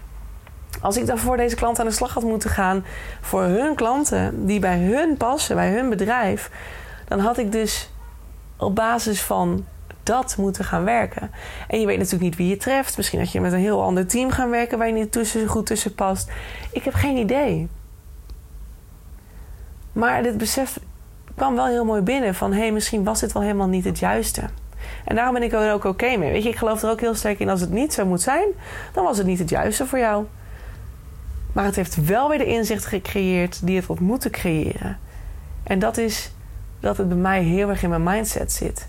Als 0.81 0.97
ik 0.97 1.07
dan 1.07 1.19
voor 1.19 1.37
deze 1.37 1.57
klant 1.57 1.81
aan 1.81 1.87
de 1.87 1.93
slag 1.93 2.15
had 2.15 2.23
moeten 2.23 2.51
gaan 2.51 2.85
voor 3.21 3.43
hun 3.43 3.75
klanten 3.75 4.47
die 4.47 4.61
bij 4.61 4.79
hun 4.79 5.17
passen, 5.17 5.57
bij 5.57 5.73
hun 5.73 5.89
bedrijf, 5.89 6.51
dan 7.09 7.19
had 7.19 7.39
ik 7.39 7.53
dus 7.53 7.91
op 8.57 8.75
basis 8.75 9.23
van 9.23 9.65
dat 10.03 10.37
moeten 10.39 10.65
gaan 10.65 10.85
werken. 10.85 11.31
En 11.69 11.81
je 11.81 11.87
weet 11.87 11.97
natuurlijk 11.99 12.25
niet 12.25 12.37
wie 12.37 12.49
je 12.49 12.57
treft. 12.57 12.97
Misschien 12.97 13.19
dat 13.19 13.33
je 13.33 13.41
met 13.41 13.53
een 13.53 13.59
heel 13.59 13.83
ander 13.83 14.07
team 14.07 14.31
gaan 14.31 14.51
werken 14.51 14.79
waar 14.79 14.87
je 14.87 14.93
niet 14.93 15.12
tussen, 15.12 15.47
goed 15.47 15.67
tussen 15.67 15.95
past. 15.95 16.31
Ik 16.73 16.85
heb 16.85 16.95
geen 16.95 17.17
idee. 17.17 17.69
Maar 19.93 20.23
dit 20.23 20.39
besef 20.39 20.79
kwam 21.35 21.55
wel 21.55 21.67
heel 21.67 21.85
mooi 21.85 22.03
binnen 22.03 22.35
van 22.35 22.53
hé, 22.53 22.59
hey, 22.59 22.73
misschien 22.73 23.05
was 23.05 23.21
dit 23.21 23.33
wel 23.33 23.43
helemaal 23.43 23.69
niet 23.69 23.85
het 23.85 23.99
juiste. 23.99 24.43
En 25.05 25.15
daarom 25.15 25.35
ben 25.35 25.43
ik 25.43 25.53
er 25.53 25.73
ook 25.73 25.85
oké 25.85 26.17
mee. 26.17 26.33
Weet 26.33 26.43
je, 26.43 26.49
ik 26.49 26.57
geloof 26.57 26.83
er 26.83 26.91
ook 26.91 27.01
heel 27.01 27.15
sterk 27.15 27.39
in 27.39 27.49
als 27.49 27.61
het 27.61 27.71
niet 27.71 27.93
zo 27.93 28.07
moet 28.07 28.23
zijn, 28.23 28.49
dan 28.93 29.05
was 29.05 29.19
het 29.19 29.27
niet 29.27 29.39
het 29.39 29.51
juiste 29.51 29.87
voor 29.87 29.99
jou. 29.99 30.25
Maar 31.57 31.64
het 31.64 31.77
heeft 31.77 32.05
wel 32.05 32.29
weer 32.29 32.38
de 32.38 32.47
inzicht 32.47 32.87
gecreëerd 32.87 33.66
die 33.66 33.77
het 33.77 33.87
had 33.87 34.01
moeten 34.01 34.31
creëren. 34.31 34.99
En 35.62 35.79
dat 35.79 35.97
is 35.97 36.33
dat 36.81 36.97
het 36.97 37.09
bij 37.09 37.16
mij 37.16 37.42
heel 37.42 37.69
erg 37.69 37.83
in 37.83 37.88
mijn 37.88 38.03
mindset 38.03 38.53
zit. 38.53 38.88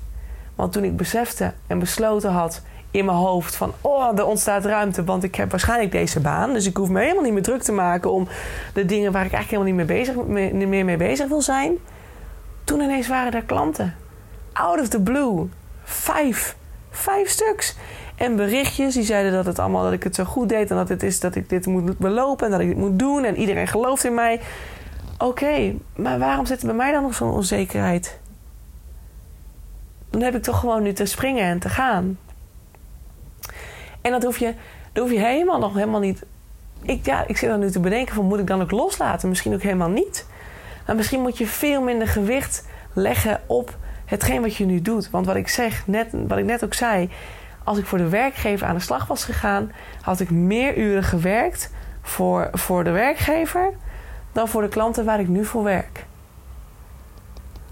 Want 0.56 0.74
toen 0.74 0.84
ik 0.84 0.98
besefte 0.98 1.54
en 1.68 1.80
besloten 1.80 2.32
had 2.32 2.62
in 2.92 3.06
mijn 3.06 3.18
hoofd 3.18 3.56
van... 3.56 3.74
oh, 3.82 4.18
er 4.18 4.26
ontstaat 4.26 4.66
ruimte, 4.66 5.04
want 5.04 5.24
ik 5.24 5.36
heb 5.36 5.52
waarschijnlijk 5.52 5.92
deze 5.92 6.20
baan. 6.20 6.54
Dus 6.54 6.66
ik 6.66 6.78
hoef 6.78 6.90
me 6.90 7.00
helemaal 7.00 7.24
niet 7.24 7.34
meer 7.34 7.42
druk 7.42 7.62
te 7.62 7.72
maken 7.72 8.12
om 8.12 8.28
de 8.74 8.86
dingen 8.86 9.12
waar 9.12 9.26
ik 9.26 9.32
eigenlijk 9.34 9.64
helemaal 9.64 9.86
niet 9.86 9.98
meer, 9.98 10.26
bezig, 10.56 10.68
meer 10.68 10.86
mee 10.86 10.98
bezig 10.98 11.28
wil 11.28 11.42
zijn. 11.42 11.74
Toen 12.64 12.82
ineens 12.82 13.08
waren 13.08 13.34
er 13.34 13.44
klanten. 13.44 13.96
Out 14.54 14.80
of 14.80 14.88
the 14.88 15.02
blue. 15.02 15.50
Vijf. 15.84 16.56
Vijf 16.90 17.30
stuks. 17.30 17.76
En 18.18 18.36
berichtjes 18.36 18.94
die 18.94 19.04
zeiden 19.04 19.32
dat, 19.32 19.46
het 19.46 19.60
allemaal, 19.60 19.84
dat 19.84 19.94
ik 19.94 20.04
het 20.04 20.16
zo 20.16 20.24
goed 20.24 20.50
deed... 20.50 20.70
en 20.70 20.76
dat 20.76 20.90
het 20.90 21.04
is 21.04 21.20
dat 21.20 21.36
ik 21.36 21.50
dit 21.50 21.66
moet 21.66 21.98
belopen 21.98 22.46
en 22.46 22.52
dat 22.52 22.62
ik 22.62 22.68
dit 22.68 22.78
moet 22.78 23.00
doen... 23.00 23.24
en 23.24 23.38
iedereen 23.38 23.68
gelooft 23.68 24.04
in 24.04 24.14
mij. 24.14 24.42
Oké, 25.18 25.74
maar 25.96 26.20
waarom 26.20 26.46
zit 26.46 26.60
er 26.60 26.68
bij 26.68 26.76
mij 26.76 26.92
dan 26.92 27.02
nog 27.02 27.14
zo'n 27.14 27.32
onzekerheid? 27.32 28.20
dan 30.10 30.22
heb 30.22 30.36
ik 30.36 30.44
toch 30.44 30.60
gewoon 30.60 30.84
nu 30.84 30.94
te 30.94 31.06
springen 31.06 31.44
en 31.44 31.60
te 31.60 31.70
gaan. 31.70 32.20
En 34.02 34.12
dat 34.12 34.24
hoef 34.24 34.38
je, 34.38 34.54
dat 34.92 35.04
hoef 35.04 35.14
je 35.14 35.20
helemaal 35.20 35.60
nog 35.60 35.74
helemaal 35.74 36.00
niet. 36.00 36.24
ik, 36.82 37.06
ja, 37.06 37.28
ik 37.28 37.38
zit 37.38 37.50
dan 37.50 37.60
nu 37.60 37.72
te 37.72 37.80
bedenken 37.80 38.16
van 38.16 38.26
moet 38.26 38.40
ik 38.40 38.48
dan 38.48 38.62
ook 38.62 38.72
loslaten? 38.72 39.30
Misschien 39.30 39.54
ook 39.54 39.62
helemaal 39.62 39.90
niet. 39.90 40.26
Maar 40.86 40.96
misschien 40.96 41.22
moet 41.22 41.38
je 41.38 41.48
veel 41.48 41.82
minder 41.82 42.08
gewicht 42.08 42.66
leggen 42.94 43.42
op 43.46 43.78
hetgeen 44.06 44.42
wat 44.42 44.56
je 44.56 44.66
nu 44.66 44.82
doet. 44.82 45.10
Want 45.10 45.26
wat 45.26 45.36
ik 45.36 45.48
zeg, 45.48 45.88
net, 45.88 46.08
wat 46.28 46.38
ik 46.38 46.46
net 46.46 46.64
ook 46.64 46.74
zei, 46.74 47.10
als 47.68 47.78
ik 47.78 47.86
voor 47.86 47.98
de 47.98 48.10
werkgever 48.10 48.68
aan 48.68 48.76
de 48.76 48.82
slag 48.82 49.08
was 49.08 49.24
gegaan, 49.24 49.72
had 50.02 50.20
ik 50.20 50.30
meer 50.30 50.78
uren 50.78 51.04
gewerkt 51.04 51.72
voor, 52.02 52.50
voor 52.52 52.84
de 52.84 52.92
werkgever 52.92 53.74
dan 54.32 54.48
voor 54.48 54.62
de 54.62 54.68
klanten 54.68 55.06
waar 55.06 55.20
ik 55.20 55.28
nu 55.28 55.46
voor 55.46 55.64
werk. 55.64 56.06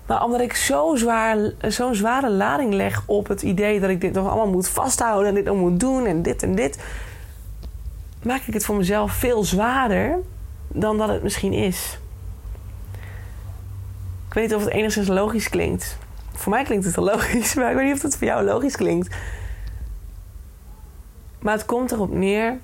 Maar 0.06 0.24
omdat 0.24 0.42
ik 0.42 0.56
zo'n 0.56 0.98
zwaar, 0.98 1.38
zo'n 1.60 1.96
zware 1.96 2.30
lading 2.30 2.74
leg 2.74 3.04
op 3.06 3.28
het 3.28 3.42
idee 3.42 3.80
dat 3.80 3.90
ik 3.90 4.02
dit 4.02 4.14
nog 4.14 4.28
allemaal 4.28 4.52
moet 4.52 4.68
vasthouden 4.68 5.28
en 5.28 5.36
dit 5.36 5.46
nog 5.46 5.58
moet 5.58 5.80
doen 5.80 6.06
en 6.06 6.22
dit 6.22 6.44
en 6.44 6.56
dit, 6.56 6.84
maak 8.24 8.42
ik 8.42 8.54
het 8.54 8.66
voor 8.66 8.76
mezelf 8.76 9.12
veel 9.12 9.44
zwaarder 9.44 10.18
dan 10.68 10.98
dat 10.98 11.10
het 11.10 11.24
misschien 11.24 11.54
is. 11.54 12.00
Ik 14.28 14.34
weet 14.34 14.44
niet 14.44 14.56
of 14.56 14.64
het 14.64 14.74
enigszins 14.74 15.08
logisch 15.08 15.50
klinkt. 15.50 15.98
Voor 16.34 16.52
mij 16.52 16.64
klinkt 16.64 16.86
het 16.86 16.96
wel 16.96 17.06
logisch, 17.06 17.54
maar 17.56 17.70
ik 17.70 17.76
weet 17.76 17.86
niet 17.86 17.96
of 17.96 18.02
het 18.02 18.18
voor 18.18 18.28
jou 18.28 18.44
logisch 18.44 18.76
klinkt. 18.76 19.16
Maar 21.46 21.54
het 21.54 21.66
komt 21.66 21.92
erop 21.92 22.14
neer 22.14 22.58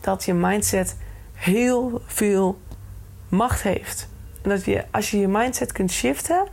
dat 0.00 0.24
je 0.24 0.34
mindset 0.34 0.96
heel 1.34 2.00
veel 2.06 2.60
macht 3.28 3.62
heeft. 3.62 4.08
En 4.42 4.50
dat 4.50 4.64
je, 4.64 4.84
als 4.90 5.10
je 5.10 5.18
je 5.18 5.28
mindset 5.28 5.72
kunt 5.72 5.90
shiften 5.90 6.46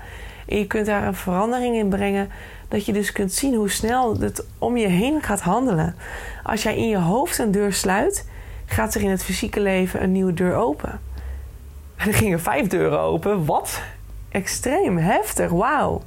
en 0.47 0.57
je 0.57 0.67
kunt 0.67 0.85
daar 0.85 1.07
een 1.07 1.15
verandering 1.15 1.75
in 1.75 1.89
brengen, 1.89 2.29
dat 2.67 2.85
je 2.85 2.93
dus 2.93 3.11
kunt 3.11 3.33
zien 3.33 3.55
hoe 3.55 3.69
snel 3.69 4.19
het 4.19 4.45
om 4.57 4.77
je 4.77 4.87
heen 4.87 5.21
gaat 5.21 5.41
handelen. 5.41 5.95
Als 6.43 6.63
jij 6.63 6.77
in 6.77 6.87
je 6.87 6.97
hoofd 6.97 7.37
een 7.37 7.51
deur 7.51 7.73
sluit, 7.73 8.27
gaat 8.65 8.95
er 8.95 9.01
in 9.01 9.09
het 9.09 9.23
fysieke 9.23 9.59
leven 9.59 10.03
een 10.03 10.11
nieuwe 10.11 10.33
deur 10.33 10.55
open. 10.55 11.01
En 11.95 12.07
er 12.07 12.13
gingen 12.13 12.39
vijf 12.39 12.67
deuren 12.67 12.99
open. 12.99 13.45
Wat? 13.45 13.81
Extreem 14.29 14.97
heftig, 14.97 15.49
wauw. 15.49 16.01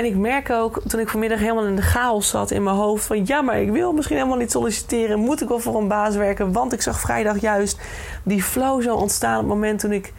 En 0.00 0.06
ik 0.06 0.16
merk 0.16 0.50
ook, 0.50 0.80
toen 0.86 1.00
ik 1.00 1.08
vanmiddag 1.08 1.38
helemaal 1.38 1.66
in 1.66 1.76
de 1.76 1.82
chaos 1.82 2.28
zat 2.28 2.50
in 2.50 2.62
mijn 2.62 2.76
hoofd... 2.76 3.04
van 3.04 3.26
ja, 3.26 3.42
maar 3.42 3.60
ik 3.60 3.70
wil 3.70 3.92
misschien 3.92 4.16
helemaal 4.16 4.38
niet 4.38 4.50
solliciteren. 4.50 5.18
Moet 5.18 5.40
ik 5.40 5.48
wel 5.48 5.58
voor 5.58 5.76
een 5.76 5.88
baas 5.88 6.16
werken? 6.16 6.52
Want 6.52 6.72
ik 6.72 6.82
zag 6.82 7.00
vrijdag 7.00 7.40
juist 7.40 7.80
die 8.22 8.42
flow 8.42 8.82
zo 8.82 8.94
ontstaan... 8.94 9.34
op 9.34 9.40
het 9.40 9.48
moment 9.48 9.80
toen 9.80 9.92
ik 9.92 10.12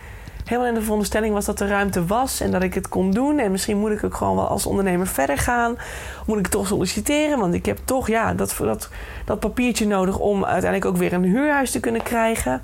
helemaal 0.46 0.68
in 0.68 0.74
de 0.74 0.82
veronderstelling 0.82 1.34
was 1.34 1.46
dat 1.46 1.60
er 1.60 1.68
ruimte 1.68 2.06
was... 2.06 2.40
en 2.40 2.52
dat 2.52 2.64
ik 2.64 2.74
het 2.74 2.90
kon 2.90 3.12
doen. 3.12 3.40
En 3.40 3.52
misschien 3.52 3.78
moet 3.78 3.92
ik 3.92 4.04
ook 4.04 4.16
gewoon 4.16 4.36
wel 4.36 4.48
als 4.48 4.66
ondernemer 4.66 5.08
verder 5.08 5.38
gaan. 5.38 5.78
Moet 6.26 6.40
ik 6.40 6.48
toch 6.48 6.68
solliciteren? 6.68 7.40
Want 7.40 7.54
ik 7.54 7.66
heb 7.66 7.78
toch 7.86 8.08
ja, 8.08 8.34
dat, 8.34 8.56
dat, 8.60 8.90
dat 9.26 9.40
papiertje 9.40 9.88
nodig... 9.88 10.18
om 10.18 10.46
uiteindelijk 10.46 10.92
ook 10.92 10.98
weer 10.98 11.14
een 11.14 11.24
huurhuis 11.24 11.72
te 11.72 11.80
kunnen 11.80 12.04
krijgen... 12.04 12.62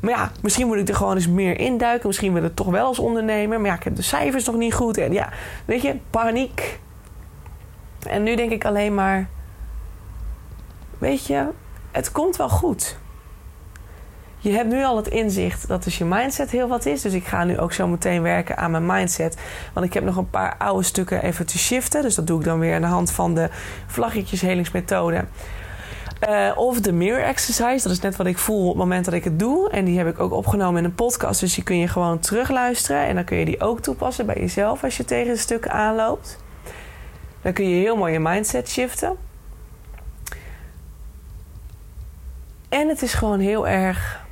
Maar 0.00 0.10
ja, 0.10 0.30
misschien 0.42 0.66
moet 0.66 0.76
ik 0.76 0.88
er 0.88 0.94
gewoon 0.94 1.14
eens 1.14 1.28
meer 1.28 1.58
induiken. 1.58 2.06
Misschien 2.06 2.32
wil 2.32 2.42
ik 2.42 2.48
het 2.48 2.56
toch 2.56 2.66
wel 2.66 2.86
als 2.86 2.98
ondernemer. 2.98 3.60
Maar 3.60 3.70
ja, 3.70 3.76
ik 3.76 3.82
heb 3.82 3.96
de 3.96 4.02
cijfers 4.02 4.44
nog 4.44 4.56
niet 4.56 4.74
goed. 4.74 4.98
En 4.98 5.12
ja, 5.12 5.28
weet 5.64 5.82
je, 5.82 5.96
paniek. 6.10 6.80
En 8.06 8.22
nu 8.22 8.36
denk 8.36 8.50
ik 8.50 8.64
alleen 8.64 8.94
maar... 8.94 9.28
Weet 10.98 11.26
je, 11.26 11.46
het 11.90 12.12
komt 12.12 12.36
wel 12.36 12.48
goed. 12.48 12.98
Je 14.38 14.52
hebt 14.52 14.68
nu 14.68 14.84
al 14.84 14.96
het 14.96 15.08
inzicht 15.08 15.68
dat 15.68 15.84
dus 15.84 15.98
je 15.98 16.04
mindset 16.04 16.50
heel 16.50 16.68
wat 16.68 16.86
is. 16.86 17.02
Dus 17.02 17.12
ik 17.12 17.24
ga 17.24 17.44
nu 17.44 17.58
ook 17.58 17.72
zo 17.72 17.86
meteen 17.86 18.22
werken 18.22 18.56
aan 18.56 18.70
mijn 18.70 18.86
mindset. 18.86 19.36
Want 19.72 19.86
ik 19.86 19.92
heb 19.92 20.04
nog 20.04 20.16
een 20.16 20.30
paar 20.30 20.54
oude 20.58 20.82
stukken 20.82 21.22
even 21.22 21.46
te 21.46 21.58
shiften. 21.58 22.02
Dus 22.02 22.14
dat 22.14 22.26
doe 22.26 22.38
ik 22.38 22.44
dan 22.44 22.58
weer 22.58 22.74
aan 22.74 22.80
de 22.80 22.86
hand 22.86 23.10
van 23.10 23.34
de 23.34 23.48
vlaggetjes 23.86 24.40
helingsmethode. 24.40 25.24
Uh, 26.28 26.50
of 26.56 26.80
de 26.80 26.92
mirror 26.92 27.22
exercise. 27.22 27.82
Dat 27.82 27.92
is 27.92 28.00
net 28.00 28.16
wat 28.16 28.26
ik 28.26 28.38
voel 28.38 28.62
op 28.62 28.68
het 28.68 28.76
moment 28.76 29.04
dat 29.04 29.14
ik 29.14 29.24
het 29.24 29.38
doe. 29.38 29.70
En 29.70 29.84
die 29.84 29.98
heb 29.98 30.06
ik 30.06 30.20
ook 30.20 30.32
opgenomen 30.32 30.78
in 30.78 30.84
een 30.84 30.94
podcast. 30.94 31.40
Dus 31.40 31.54
die 31.54 31.64
kun 31.64 31.78
je 31.78 31.88
gewoon 31.88 32.18
terugluisteren. 32.18 33.06
En 33.06 33.14
dan 33.14 33.24
kun 33.24 33.36
je 33.36 33.44
die 33.44 33.60
ook 33.60 33.80
toepassen 33.80 34.26
bij 34.26 34.38
jezelf 34.38 34.84
als 34.84 34.96
je 34.96 35.04
tegen 35.04 35.32
de 35.32 35.38
stukken 35.38 35.70
aanloopt. 35.70 36.38
Dan 37.42 37.52
kun 37.52 37.68
je 37.68 37.76
heel 37.76 37.96
mooi 37.96 38.12
je 38.12 38.20
mindset 38.20 38.68
shiften. 38.68 39.16
En 42.68 42.88
het 42.88 43.02
is 43.02 43.14
gewoon 43.14 43.40
heel 43.40 43.68
erg 43.68 44.24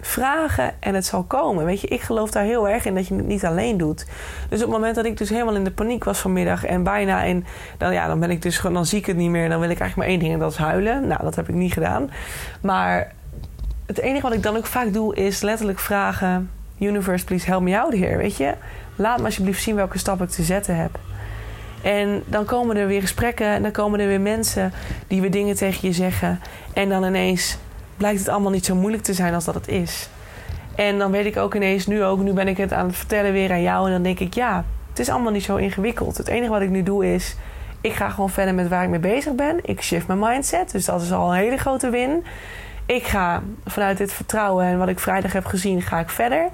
vragen 0.00 0.74
en 0.80 0.94
het 0.94 1.06
zal 1.06 1.22
komen. 1.22 1.64
Weet 1.64 1.80
je, 1.80 1.86
ik 1.86 2.00
geloof 2.00 2.30
daar 2.30 2.44
heel 2.44 2.68
erg 2.68 2.84
in 2.84 2.94
dat 2.94 3.08
je 3.08 3.14
het 3.14 3.26
niet 3.26 3.44
alleen 3.44 3.76
doet. 3.76 4.06
Dus 4.48 4.58
op 4.58 4.64
het 4.64 4.76
moment 4.76 4.94
dat 4.94 5.04
ik 5.04 5.16
dus 5.16 5.28
helemaal 5.28 5.54
in 5.54 5.64
de 5.64 5.70
paniek 5.70 6.04
was 6.04 6.18
vanmiddag 6.18 6.64
en 6.64 6.82
bijna 6.82 7.22
in, 7.22 7.44
dan 7.78 7.92
ja, 7.92 8.06
dan 8.06 8.20
ben 8.20 8.30
ik 8.30 8.42
dus 8.42 8.60
dan 8.60 8.86
zie 8.86 8.98
ik 8.98 9.06
het 9.06 9.16
niet 9.16 9.30
meer. 9.30 9.48
Dan 9.48 9.60
wil 9.60 9.70
ik 9.70 9.80
eigenlijk 9.80 9.96
maar 9.96 10.06
één 10.06 10.18
ding 10.18 10.32
en 10.32 10.38
dat 10.38 10.52
is 10.52 10.58
huilen. 10.58 11.06
Nou, 11.06 11.22
dat 11.22 11.36
heb 11.36 11.48
ik 11.48 11.54
niet 11.54 11.72
gedaan. 11.72 12.10
Maar 12.60 13.12
het 13.86 13.98
enige 13.98 14.22
wat 14.22 14.32
ik 14.32 14.42
dan 14.42 14.56
ook 14.56 14.66
vaak 14.66 14.92
doe 14.92 15.14
is 15.14 15.40
letterlijk 15.40 15.78
vragen: 15.78 16.50
Universe, 16.78 17.24
please 17.24 17.46
help 17.46 17.62
me 17.62 17.80
out 17.80 17.92
here. 17.92 18.16
Weet 18.16 18.36
je, 18.36 18.54
laat 18.96 19.18
me 19.18 19.24
alsjeblieft 19.24 19.62
zien 19.62 19.74
welke 19.74 19.98
stap 19.98 20.22
ik 20.22 20.28
te 20.28 20.42
zetten 20.42 20.76
heb. 20.76 20.98
En 21.82 22.22
dan 22.26 22.44
komen 22.44 22.76
er 22.76 22.86
weer 22.86 23.00
gesprekken 23.00 23.46
en 23.46 23.62
dan 23.62 23.70
komen 23.70 24.00
er 24.00 24.06
weer 24.06 24.20
mensen 24.20 24.72
die 25.06 25.20
weer 25.20 25.30
dingen 25.30 25.56
tegen 25.56 25.88
je 25.88 25.94
zeggen. 25.94 26.40
En 26.72 26.88
dan 26.88 27.04
ineens 27.04 27.58
blijkt 28.00 28.18
het 28.18 28.28
allemaal 28.28 28.50
niet 28.50 28.64
zo 28.64 28.74
moeilijk 28.74 29.02
te 29.02 29.14
zijn 29.14 29.34
als 29.34 29.44
dat 29.44 29.54
het 29.54 29.68
is. 29.68 30.08
En 30.74 30.98
dan 30.98 31.10
weet 31.10 31.24
ik 31.24 31.36
ook 31.36 31.54
ineens, 31.54 31.86
nu 31.86 32.04
ook, 32.04 32.18
nu 32.18 32.32
ben 32.32 32.48
ik 32.48 32.56
het 32.56 32.72
aan 32.72 32.86
het 32.86 32.96
vertellen 32.96 33.32
weer 33.32 33.50
aan 33.50 33.62
jou. 33.62 33.86
En 33.86 33.92
dan 33.92 34.02
denk 34.02 34.18
ik, 34.18 34.34
ja, 34.34 34.64
het 34.88 34.98
is 34.98 35.08
allemaal 35.08 35.32
niet 35.32 35.42
zo 35.42 35.56
ingewikkeld. 35.56 36.16
Het 36.16 36.28
enige 36.28 36.50
wat 36.50 36.60
ik 36.60 36.68
nu 36.68 36.82
doe 36.82 37.14
is, 37.14 37.36
ik 37.80 37.92
ga 37.92 38.08
gewoon 38.08 38.30
verder 38.30 38.54
met 38.54 38.68
waar 38.68 38.82
ik 38.82 38.88
mee 38.88 38.98
bezig 38.98 39.34
ben. 39.34 39.58
Ik 39.62 39.82
shift 39.82 40.06
mijn 40.06 40.18
mindset, 40.18 40.70
dus 40.70 40.84
dat 40.84 41.02
is 41.02 41.12
al 41.12 41.30
een 41.30 41.38
hele 41.38 41.56
grote 41.56 41.90
win. 41.90 42.24
Ik 42.86 43.04
ga 43.04 43.42
vanuit 43.66 43.98
dit 43.98 44.12
vertrouwen 44.12 44.64
en 44.64 44.78
wat 44.78 44.88
ik 44.88 44.98
vrijdag 44.98 45.32
heb 45.32 45.44
gezien, 45.44 45.82
ga 45.82 45.98
ik 45.98 46.10
verder. 46.10 46.48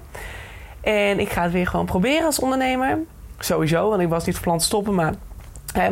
En 0.80 1.20
ik 1.20 1.30
ga 1.30 1.42
het 1.42 1.52
weer 1.52 1.66
gewoon 1.66 1.86
proberen 1.86 2.26
als 2.26 2.38
ondernemer. 2.38 2.98
Sowieso, 3.38 3.88
want 3.88 4.02
ik 4.02 4.08
was 4.08 4.26
niet 4.26 4.34
van 4.34 4.44
plan 4.44 4.58
te 4.58 4.64
stoppen, 4.64 4.94
maar 4.94 5.12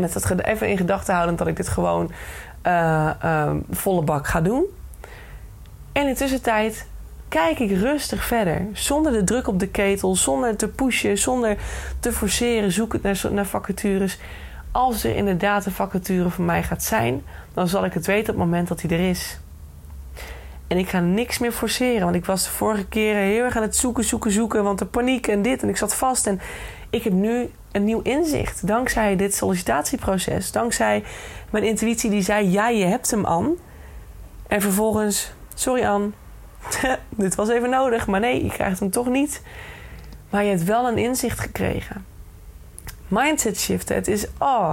met 0.01 0.13
dat 0.13 0.41
even 0.41 0.69
in 0.69 0.77
gedachten 0.77 1.15
houden 1.15 1.37
dat 1.37 1.47
ik 1.47 1.57
dit 1.57 1.69
gewoon 1.69 2.11
uh, 2.67 3.11
uh, 3.25 3.51
volle 3.71 4.03
bak 4.03 4.27
ga 4.27 4.41
doen. 4.41 4.65
En 5.95 6.07
in 6.07 6.15
tussentijd 6.15 6.87
kijk 7.29 7.59
ik 7.59 7.71
rustig 7.71 8.25
verder. 8.25 8.67
Zonder 8.73 9.13
de 9.13 9.25
druk 9.25 9.49
op 9.49 9.59
de 9.59 9.69
ketel, 9.69 10.17
zonder 10.17 10.57
te 10.57 10.69
pushen, 10.69 11.19
zonder 11.19 11.57
te 12.01 12.13
forceren. 12.13 12.73
Zoek 12.73 13.03
naar, 13.03 13.21
naar 13.31 13.47
vacatures. 13.47 14.19
Als 14.73 15.05
er 15.05 15.17
inderdaad 15.17 15.67
een 15.67 15.73
vacature 15.73 16.31
voor 16.31 16.45
mij 16.45 16.63
gaat 16.63 16.83
zijn, 16.83 17.23
dan 17.55 17.69
zal 17.69 17.85
ik 17.85 17.93
het 17.93 18.07
weten 18.07 18.35
op 18.35 18.41
het 18.41 18.49
moment 18.49 18.69
dat 18.69 18.81
hij 18.83 18.91
er 18.91 19.09
is. 19.09 19.39
En 20.67 20.79
ik 20.79 20.89
ga 20.89 21.01
niks 21.01 21.39
meer 21.39 21.53
forceren. 21.53 22.03
Want 22.03 22.15
ik 22.15 22.25
was 22.25 22.45
de 22.45 22.51
vorige 22.51 22.87
keren 22.87 23.23
heel 23.23 23.45
erg 23.45 23.57
aan 23.57 23.63
het 23.63 23.77
zoeken, 23.77 24.05
zoeken, 24.05 24.31
zoeken. 24.31 24.65
Want 24.65 24.79
de 24.79 24.87
paniek 24.87 25.27
en 25.27 25.43
dit. 25.43 25.63
En 25.63 25.69
ik 25.69 25.77
zat 25.77 25.95
vast. 25.95 26.27
En 26.27 26.41
ik 26.91 27.05
heb 27.05 27.13
nu 27.13 27.51
een 27.73 27.85
nieuw 27.85 28.01
inzicht. 28.01 28.67
Dankzij 28.67 29.17
dit 29.17 29.35
sollicitatieproces. 29.35 30.53
Dankzij 30.53 31.05
mijn 31.51 31.65
intuïtie 31.65 32.11
die 32.11 32.23
zei: 32.23 32.51
Ja, 32.51 32.69
je 32.69 32.85
hebt 32.85 33.11
hem 33.11 33.27
aan. 33.27 33.55
En 34.47 34.61
vervolgens 34.61 35.33
Sorry 35.55 35.85
Anne, 35.85 36.11
dit 37.09 37.35
was 37.35 37.49
even 37.49 37.71
nodig, 37.71 38.07
maar 38.07 38.21
nee, 38.21 38.45
je 38.45 38.51
krijgt 38.51 38.81
hem 38.81 38.91
toch 38.91 39.09
niet. 39.09 39.43
Maar 40.31 40.45
je 40.45 40.51
hebt 40.51 40.65
wel 40.65 40.89
een 40.89 40.99
inzicht 40.99 41.41
gekregen. 41.41 42.05
Mindset 43.09 43.61
shiften, 43.61 43.95
het 43.95 44.09
is, 44.09 44.27
oh, 44.39 44.71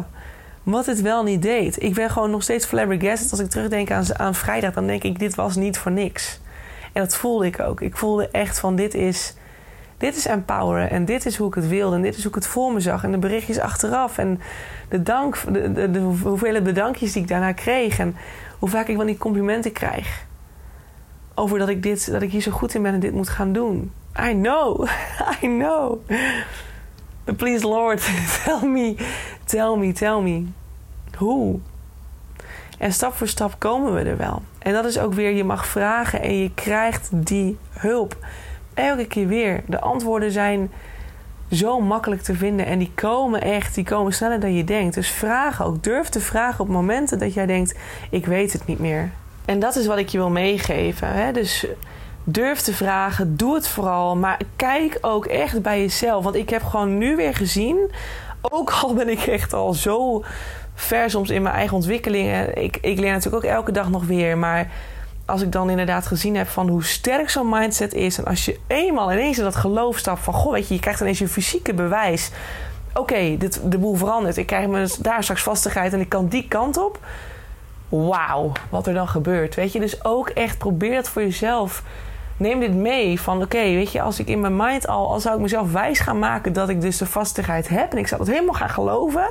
wat 0.64 0.86
het 0.86 1.02
wel 1.02 1.24
niet 1.24 1.42
deed. 1.42 1.84
Ik 1.84 1.94
ben 1.94 2.10
gewoon 2.10 2.32
nog 2.32 2.44
steeds 2.44 2.66
flabbergasted. 2.66 3.32
Als 3.32 3.40
ik 3.40 3.50
terugdenk 3.50 3.92
aan, 3.92 4.20
aan 4.20 4.36
vrijdag, 4.36 4.74
dan 4.74 4.88
denk 4.88 5.04
ik, 5.04 5.20
dit 5.20 5.36
was 5.36 5.56
niet 5.56 5.78
voor 5.78 5.92
niks. 5.92 6.40
En 6.94 7.02
dat 7.02 7.16
voelde 7.16 7.46
ik 7.46 7.60
ook. 7.60 7.82
Ik 7.82 7.98
voelde 7.98 8.30
echt 8.32 8.60
van, 8.60 8.76
dit 8.76 8.94
is, 8.94 9.34
dit 9.98 10.16
is 10.16 10.26
empoweren. 10.26 10.90
En 10.90 11.06
dit 11.06 11.26
is 11.26 11.38
hoe 11.38 11.48
ik 11.48 11.54
het 11.54 11.68
wilde. 11.68 11.96
En 11.96 12.02
dit 12.02 12.16
is 12.16 12.22
hoe 12.22 12.30
ik 12.30 12.36
het 12.36 12.48
voor 12.48 12.74
me 12.74 12.80
zag. 12.80 13.04
En 13.04 13.12
de 13.12 13.18
berichtjes 13.18 13.60
achteraf. 13.60 14.18
En 14.18 14.40
de 14.90 15.04
dank, 15.04 15.54
de, 15.54 15.72
de, 15.72 15.92
de 15.92 16.00
hoeveelheid 16.00 16.64
bedankjes 16.64 17.12
die 17.12 17.22
ik 17.22 17.28
daarna 17.28 17.52
kreeg. 17.52 18.00
En 18.00 18.16
hoe 18.60 18.70
vaak 18.70 18.88
ik 18.88 18.96
van 18.96 19.06
die 19.06 19.18
complimenten 19.18 19.72
krijg 19.72 20.30
over 21.36 21.60
dat 21.60 21.70
ik, 21.70 21.84
dit, 21.84 22.12
dat 22.12 22.22
ik 22.22 22.32
hier 22.32 22.42
zo 22.42 22.52
goed 22.52 22.74
in 22.74 22.82
ben 22.82 22.94
en 22.94 23.00
dit 23.00 23.14
moet 23.14 23.30
gaan 23.30 23.54
doen. 23.54 23.92
I 24.20 24.32
know, 24.32 24.88
I 25.42 25.48
know. 25.48 26.00
But 27.24 27.38
please 27.38 27.68
Lord, 27.68 28.10
tell 28.44 28.70
me, 28.70 28.96
tell 29.46 29.76
me, 29.76 29.92
tell 29.92 30.22
me. 30.22 30.46
Hoe? 31.18 31.60
En 32.78 32.94
stap 32.94 33.14
voor 33.14 33.28
stap 33.28 33.56
komen 33.58 33.94
we 33.94 34.02
er 34.02 34.18
wel. 34.18 34.42
En 34.60 34.74
dat 34.74 34.86
is 34.86 35.00
ook 35.00 35.14
weer, 35.14 35.32
je 35.32 35.44
mag 35.44 35.66
vragen 35.66 36.22
en 36.22 36.38
je 36.38 36.54
krijgt 36.54 37.10
die 37.12 37.58
hulp. 37.70 38.18
Elke 38.74 39.06
keer 39.06 39.28
weer. 39.28 39.64
De 39.68 39.80
antwoorden 39.80 40.32
zijn 40.32 40.72
zo 41.52 41.80
makkelijk 41.80 42.22
te 42.22 42.36
vinden 42.36 42.66
en 42.66 42.80
die 42.80 42.92
komen 42.96 43.42
echt, 43.42 43.76
die 43.76 43.84
komen 43.84 44.14
sneller 44.14 44.40
dan 44.40 44.54
je 44.54 44.64
denkt. 44.64 44.96
Dus 44.96 45.10
vraag 45.10 45.64
ook, 45.64 45.84
durf 45.84 46.10
te 46.10 46.20
vragen 46.20 46.60
op 46.60 46.68
momenten 46.68 47.20
dat 47.20 47.34
jij 47.34 47.46
denkt: 47.46 47.76
ik 48.10 48.26
weet 48.26 48.54
het 48.54 48.66
niet 48.66 48.80
meer. 48.80 49.12
En 49.46 49.60
dat 49.60 49.76
is 49.76 49.86
wat 49.86 49.98
ik 49.98 50.10
je 50.10 50.18
wil 50.18 50.30
meegeven. 50.30 51.08
Hè? 51.08 51.32
Dus 51.32 51.66
durf 52.24 52.60
te 52.60 52.74
vragen, 52.74 53.38
doe 53.38 53.56
het 53.56 53.68
vooral. 53.68 54.16
Maar 54.16 54.40
kijk 54.56 54.98
ook 55.02 55.26
echt 55.26 55.62
bij 55.62 55.80
jezelf. 55.80 56.24
Want 56.24 56.36
ik 56.36 56.50
heb 56.50 56.64
gewoon 56.64 56.98
nu 56.98 57.16
weer 57.16 57.36
gezien 57.36 57.92
Ook 58.42 58.72
al 58.82 58.94
ben 58.94 59.10
ik 59.10 59.20
echt 59.20 59.54
al 59.54 59.74
zo 59.74 60.24
ver 60.74 61.10
soms 61.10 61.30
in 61.30 61.42
mijn 61.42 61.56
eigen 61.56 61.76
ontwikkelingen. 61.76 62.64
Ik, 62.64 62.78
ik 62.82 63.00
leer 63.00 63.12
natuurlijk 63.12 63.46
ook 63.46 63.52
elke 63.52 63.72
dag 63.72 63.90
nog 63.90 64.06
weer. 64.06 64.38
Maar 64.38 64.72
als 65.26 65.42
ik 65.42 65.52
dan 65.52 65.70
inderdaad 65.70 66.08
gezien 66.08 66.36
heb 66.36 66.48
van 66.48 66.68
hoe 66.70 66.84
sterk 66.84 67.30
zo'n 67.30 67.50
mindset 67.50 67.94
is. 67.94 68.18
En 68.18 68.26
als 68.26 68.46
je 68.46 68.60
eenmaal 68.68 69.12
ineens 69.12 69.38
in 69.38 69.44
dat 69.44 69.56
geloof 69.56 69.98
stapt 69.98 70.24
van... 70.24 70.34
Goh, 70.34 70.52
weet 70.52 70.68
je, 70.68 70.74
je 70.74 70.80
krijgt 70.80 71.02
ineens 71.02 71.20
je 71.20 71.28
fysieke 71.28 71.74
bewijs. 71.74 72.32
Oké, 72.94 73.38
dit 73.38 73.62
de 73.64 73.78
boel 73.78 73.96
verandert. 73.96 74.38
Ik 74.38 74.46
krijg 74.46 74.68
me 74.68 74.96
daar 75.00 75.24
straks 75.24 75.44
vastigheid 75.44 75.94
en 75.94 76.00
ik 76.00 76.10
kan 76.10 76.28
die 76.28 76.48
kant 76.48 76.78
op. 76.78 77.00
Wauw, 77.92 78.52
wat 78.70 78.88
er 78.88 78.94
dan 78.94 79.08
gebeurt. 79.08 79.56
Weet 79.56 79.72
je, 79.72 79.80
dus 79.80 80.04
ook 80.04 80.30
echt 80.30 80.58
probeer 80.58 80.96
het 80.96 81.10
voor 81.10 81.22
jezelf 81.22 81.84
neem 82.38 82.60
dit 82.60 82.74
mee 82.74 83.22
van 83.22 83.42
oké, 83.42 83.62
weet 83.62 83.92
je, 83.92 84.02
als 84.02 84.20
ik 84.20 84.28
in 84.28 84.40
mijn 84.42 84.56
mind 84.56 84.88
al, 84.88 85.12
als 85.12 85.24
zou 85.24 85.36
ik 85.36 85.42
mezelf 85.42 85.72
wijs 85.72 86.00
gaan 86.00 86.20
maken 86.20 86.54
dat 86.54 86.70
ik 86.70 86.82
dus 86.82 86.98
de 86.98 87.06
vastigheid 87.06 87.70
heb 87.70 87.92
en 87.92 87.98
ik 87.98 88.08
zou 88.08 88.24
dat 88.24 88.34
helemaal 88.34 88.54
gaan 88.54 88.70
geloven. 88.70 89.26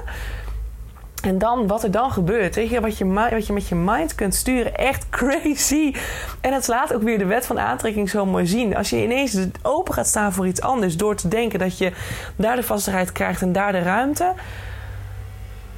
En 1.23 1.38
dan, 1.38 1.66
wat 1.66 1.83
er 1.83 1.90
dan 1.90 2.11
gebeurt, 2.11 2.55
weet 2.55 2.70
je, 2.70 2.81
wat 2.81 2.99
je, 2.99 3.07
wat 3.31 3.46
je 3.46 3.53
met 3.53 3.68
je 3.68 3.75
mind 3.75 4.14
kunt 4.14 4.35
sturen, 4.35 4.77
echt 4.77 5.09
crazy. 5.18 5.94
En 6.40 6.53
het 6.53 6.68
laat 6.68 6.94
ook 6.94 7.03
weer 7.03 7.18
de 7.18 7.25
wet 7.25 7.46
van 7.46 7.61
aantrekking 7.61 8.11
zo 8.11 8.27
mooi 8.27 8.46
zien. 8.46 8.77
Als 8.77 8.90
je 8.90 9.03
ineens 9.03 9.38
open 9.62 9.94
gaat 9.94 10.07
staan 10.07 10.33
voor 10.33 10.46
iets 10.46 10.61
anders, 10.61 10.96
door 10.96 11.14
te 11.14 11.29
denken 11.29 11.59
dat 11.59 11.79
je 11.79 11.92
daar 12.37 12.57
de 12.57 12.62
vastigheid 12.62 13.12
krijgt 13.12 13.42
en 13.42 13.53
daar 13.53 13.73
de 13.73 13.83
ruimte, 13.83 14.33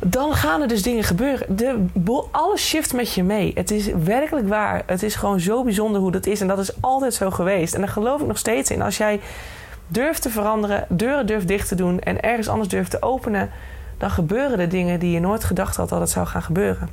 dan 0.05 0.35
gaan 0.35 0.63
er 0.63 0.69
dus 0.69 0.83
dingen 0.83 1.05
gebeuren. 1.05 1.57
De, 1.57 1.87
alles 2.31 2.67
shift 2.67 2.93
met 2.93 3.13
je 3.13 3.23
mee. 3.23 3.53
Het 3.55 3.71
is 3.71 3.87
werkelijk 3.87 4.49
waar. 4.49 4.83
Het 4.87 5.03
is 5.03 5.15
gewoon 5.15 5.41
zo 5.41 5.65
bijzonder 5.65 6.01
hoe 6.01 6.11
dat 6.11 6.27
is. 6.27 6.41
En 6.41 6.47
dat 6.47 6.59
is 6.59 6.73
altijd 6.81 7.15
zo 7.15 7.31
geweest. 7.31 7.75
En 7.75 7.81
daar 7.81 7.89
geloof 7.89 8.21
ik 8.21 8.27
nog 8.27 8.39
steeds 8.39 8.71
in. 8.71 8.83
Als 8.83 8.97
jij 8.97 9.21
durft 9.87 10.23
te 10.23 10.31
veranderen, 10.31 10.87
deuren 10.89 11.27
durft 11.27 11.49
dicht 11.49 11.69
te 11.69 11.75
doen 11.75 12.01
en 12.01 12.23
ergens 12.23 12.49
anders 12.49 12.69
durft 12.69 12.91
te 12.91 13.03
openen, 13.03 13.51
dan 13.99 14.11
gebeuren 14.11 14.59
er 14.59 14.69
dingen 14.69 15.01
die 15.01 15.11
je 15.11 15.21
nooit 15.21 15.45
gedacht 15.45 15.77
had 15.77 15.89
dat 15.89 16.01
het 16.01 16.11
zou 16.11 16.27
gaan 16.27 16.43
gebeuren. 16.43 16.89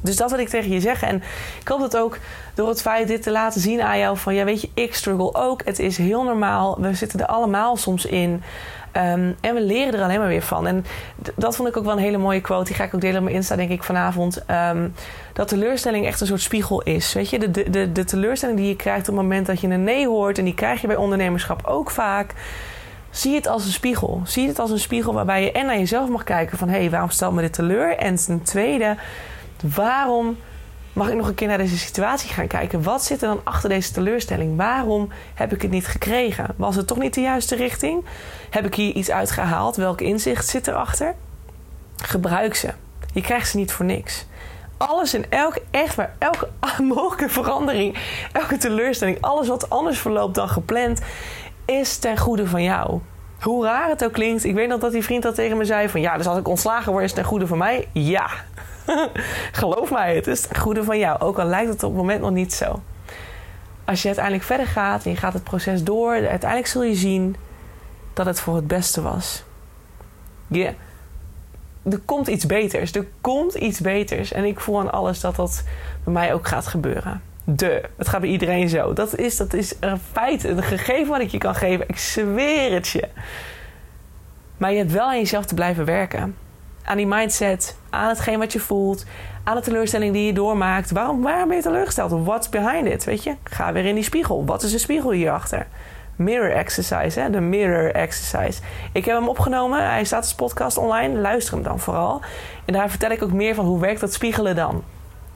Dus 0.00 0.16
dat 0.16 0.30
wil 0.30 0.40
ik 0.40 0.48
tegen 0.48 0.70
je 0.70 0.80
zeggen. 0.80 1.08
En 1.08 1.22
ik 1.60 1.68
hoop 1.68 1.80
dat 1.80 1.96
ook 1.96 2.18
door 2.54 2.68
het 2.68 2.82
feit 2.82 3.08
dit 3.08 3.22
te 3.22 3.30
laten 3.30 3.60
zien 3.60 3.82
aan 3.82 3.98
jou: 3.98 4.16
van 4.16 4.34
ja, 4.34 4.44
weet 4.44 4.60
je, 4.60 4.70
ik 4.74 4.94
struggle 4.94 5.34
ook. 5.34 5.64
Het 5.64 5.78
is 5.78 5.96
heel 5.96 6.22
normaal. 6.22 6.80
We 6.80 6.94
zitten 6.94 7.20
er 7.20 7.26
allemaal 7.26 7.76
soms 7.76 8.04
in. 8.04 8.42
Ehm, 8.92 9.32
en 9.40 9.54
we 9.54 9.60
leren 9.60 9.94
er 9.94 10.02
alleen 10.02 10.18
maar 10.18 10.28
weer 10.28 10.42
van. 10.42 10.66
En 10.66 10.84
dat 11.34 11.56
vond 11.56 11.68
ik 11.68 11.76
ook 11.76 11.84
wel 11.84 11.92
een 11.92 11.98
hele 11.98 12.18
mooie 12.18 12.40
quote. 12.40 12.64
Die 12.64 12.74
ga 12.74 12.84
ik 12.84 12.94
ook 12.94 13.00
delen 13.00 13.16
op 13.16 13.22
mijn 13.22 13.36
Insta, 13.36 13.56
denk 13.56 13.70
ik, 13.70 13.82
vanavond. 13.82 14.42
Um, 14.50 14.94
dat 15.32 15.48
teleurstelling 15.48 16.06
echt 16.06 16.20
een 16.20 16.26
soort 16.26 16.40
spiegel 16.40 16.82
is. 16.82 17.12
Weet 17.12 17.30
je, 17.30 17.50
de, 17.50 17.70
de, 17.70 17.92
de 17.92 18.04
teleurstelling 18.04 18.58
die 18.58 18.68
je 18.68 18.76
krijgt 18.76 19.08
op 19.08 19.14
het 19.14 19.22
moment 19.24 19.46
dat 19.46 19.60
je 19.60 19.68
een 19.68 19.84
nee 19.84 20.06
hoort... 20.06 20.38
en 20.38 20.44
die 20.44 20.54
krijg 20.54 20.80
je 20.80 20.86
bij 20.86 20.96
ondernemerschap 20.96 21.66
ook 21.66 21.90
vaak... 21.90 22.34
Zie 23.10 23.34
het 23.34 23.46
als 23.46 23.64
een 23.64 23.72
spiegel. 23.72 24.20
Zie 24.24 24.48
het 24.48 24.58
als 24.58 24.70
een 24.70 24.78
spiegel 24.78 25.12
waarbij 25.12 25.42
je 25.42 25.52
en 25.52 25.66
naar 25.66 25.78
jezelf 25.78 26.08
mag 26.08 26.24
kijken 26.24 26.58
van... 26.58 26.68
hé, 26.68 26.78
hey, 26.78 26.90
waarom 26.90 27.10
stelt 27.10 27.34
me 27.34 27.40
dit 27.40 27.52
teleur? 27.52 27.96
En 27.96 28.16
ten 28.16 28.42
tweede, 28.42 28.96
waarom 29.74 30.36
mag 30.92 31.08
ik 31.08 31.14
nog 31.14 31.28
een 31.28 31.34
keer 31.34 31.48
naar 31.48 31.58
deze 31.58 31.78
situatie 31.78 32.30
gaan 32.30 32.46
kijken? 32.46 32.82
Wat 32.82 33.04
zit 33.04 33.22
er 33.22 33.28
dan 33.28 33.40
achter 33.44 33.68
deze 33.68 33.92
teleurstelling? 33.92 34.56
Waarom 34.56 35.08
heb 35.34 35.52
ik 35.52 35.62
het 35.62 35.70
niet 35.70 35.86
gekregen? 35.86 36.46
Was 36.56 36.76
het 36.76 36.86
toch 36.86 36.98
niet 36.98 37.14
de 37.14 37.20
juiste 37.20 37.56
richting? 37.56 38.04
Heb 38.50 38.66
ik 38.66 38.74
hier 38.74 38.94
iets 38.94 39.10
uitgehaald? 39.10 39.76
Welk 39.76 40.00
inzicht 40.00 40.48
zit 40.48 40.66
erachter? 40.66 41.14
Gebruik 41.96 42.54
ze. 42.54 42.68
Je 43.12 43.20
krijgt 43.20 43.48
ze 43.48 43.56
niet 43.56 43.72
voor 43.72 43.84
niks. 43.84 44.26
Alles 44.76 45.14
en 45.14 45.30
elke, 45.30 45.62
echt 45.70 45.96
maar 45.96 46.14
elke 46.18 46.48
mogelijke 46.94 47.28
verandering, 47.28 47.98
elke 48.32 48.56
teleurstelling, 48.56 49.18
alles 49.20 49.48
wat 49.48 49.70
anders 49.70 49.98
verloopt 49.98 50.34
dan 50.34 50.48
gepland, 50.48 51.00
is 51.64 51.96
ten 51.96 52.18
goede 52.18 52.46
van 52.46 52.62
jou. 52.62 53.00
Hoe 53.40 53.64
raar 53.64 53.88
het 53.88 54.04
ook 54.04 54.12
klinkt, 54.12 54.44
ik 54.44 54.54
weet 54.54 54.68
nog 54.68 54.80
dat 54.80 54.92
die 54.92 55.02
vriend 55.02 55.22
dat 55.22 55.34
tegen 55.34 55.56
me 55.56 55.64
zei: 55.64 55.88
van 55.88 56.00
ja, 56.00 56.16
dus 56.16 56.26
als 56.26 56.38
ik 56.38 56.48
ontslagen 56.48 56.92
word, 56.92 57.04
is 57.04 57.10
het 57.10 57.18
ten 57.20 57.28
goede 57.28 57.46
van 57.46 57.58
mij. 57.58 57.88
Ja, 57.92 58.30
geloof 59.60 59.90
mij, 59.90 60.14
het 60.14 60.26
is 60.26 60.40
ten 60.40 60.56
goede 60.56 60.84
van 60.84 60.98
jou. 60.98 61.20
Ook 61.20 61.38
al 61.38 61.46
lijkt 61.46 61.70
het 61.70 61.82
op 61.82 61.90
het 61.90 62.00
moment 62.00 62.20
nog 62.20 62.30
niet 62.30 62.54
zo. 62.54 62.82
Als 63.84 64.00
je 64.00 64.06
uiteindelijk 64.06 64.44
verder 64.44 64.66
gaat 64.66 65.04
en 65.04 65.10
je 65.10 65.16
gaat 65.16 65.32
het 65.32 65.44
proces 65.44 65.84
door, 65.84 66.12
uiteindelijk 66.12 66.66
zul 66.66 66.82
je 66.82 66.94
zien 66.94 67.36
dat 68.12 68.26
het 68.26 68.40
voor 68.40 68.56
het 68.56 68.66
beste 68.66 69.02
was. 69.02 69.44
Ja, 70.46 70.72
er 71.90 71.98
komt 72.04 72.28
iets 72.28 72.46
beters. 72.46 72.92
Er 72.92 73.06
komt 73.20 73.54
iets 73.54 73.80
beters. 73.80 74.32
En 74.32 74.44
ik 74.44 74.60
voel 74.60 74.80
aan 74.80 74.92
alles 74.92 75.20
dat 75.20 75.36
dat 75.36 75.64
bij 76.04 76.12
mij 76.12 76.34
ook 76.34 76.48
gaat 76.48 76.66
gebeuren. 76.66 77.22
De. 77.44 77.82
Het 77.96 78.08
gaat 78.08 78.20
bij 78.20 78.30
iedereen 78.30 78.68
zo. 78.68 78.92
Dat 78.92 79.18
is, 79.18 79.36
dat 79.36 79.52
is 79.52 79.74
een 79.80 79.98
feit, 80.12 80.44
een 80.44 80.62
gegeven 80.62 81.08
wat 81.08 81.20
ik 81.20 81.30
je 81.30 81.38
kan 81.38 81.54
geven. 81.54 81.88
Ik 81.88 81.98
zweer 81.98 82.72
het 82.72 82.88
je. 82.88 83.08
Maar 84.56 84.72
je 84.72 84.78
hebt 84.78 84.92
wel 84.92 85.06
aan 85.06 85.18
jezelf 85.18 85.44
te 85.44 85.54
blijven 85.54 85.84
werken. 85.84 86.36
Aan 86.84 86.96
die 86.96 87.06
mindset, 87.06 87.76
aan 87.90 88.08
hetgeen 88.08 88.38
wat 88.38 88.52
je 88.52 88.60
voelt, 88.60 89.04
aan 89.44 89.56
de 89.56 89.62
teleurstelling 89.62 90.12
die 90.12 90.26
je 90.26 90.32
doormaakt. 90.32 90.90
Waarom, 90.90 91.22
ben 91.22 91.56
je 91.56 91.62
teleurgesteld? 91.62 92.24
What's 92.24 92.48
behind 92.48 92.86
it? 92.86 93.04
Weet 93.04 93.22
je? 93.22 93.34
Ga 93.42 93.72
weer 93.72 93.84
in 93.84 93.94
die 93.94 94.04
spiegel. 94.04 94.44
Wat 94.44 94.62
is 94.62 94.70
de 94.70 94.78
spiegel 94.78 95.10
hierachter? 95.10 95.66
Mirror 96.16 96.50
Exercise, 96.50 97.20
hè? 97.20 97.30
de 97.30 97.40
Mirror 97.40 97.90
Exercise. 97.90 98.60
Ik 98.92 99.04
heb 99.04 99.16
hem 99.16 99.28
opgenomen, 99.28 99.90
hij 99.90 100.04
staat 100.04 100.22
als 100.22 100.34
podcast 100.34 100.78
online. 100.78 101.18
Luister 101.18 101.54
hem 101.54 101.62
dan 101.62 101.78
vooral. 101.78 102.20
En 102.64 102.72
daar 102.72 102.90
vertel 102.90 103.10
ik 103.10 103.22
ook 103.22 103.32
meer 103.32 103.54
van 103.54 103.64
hoe 103.64 103.80
werkt 103.80 104.00
dat 104.00 104.12
spiegelen 104.12 104.56
dan. 104.56 104.84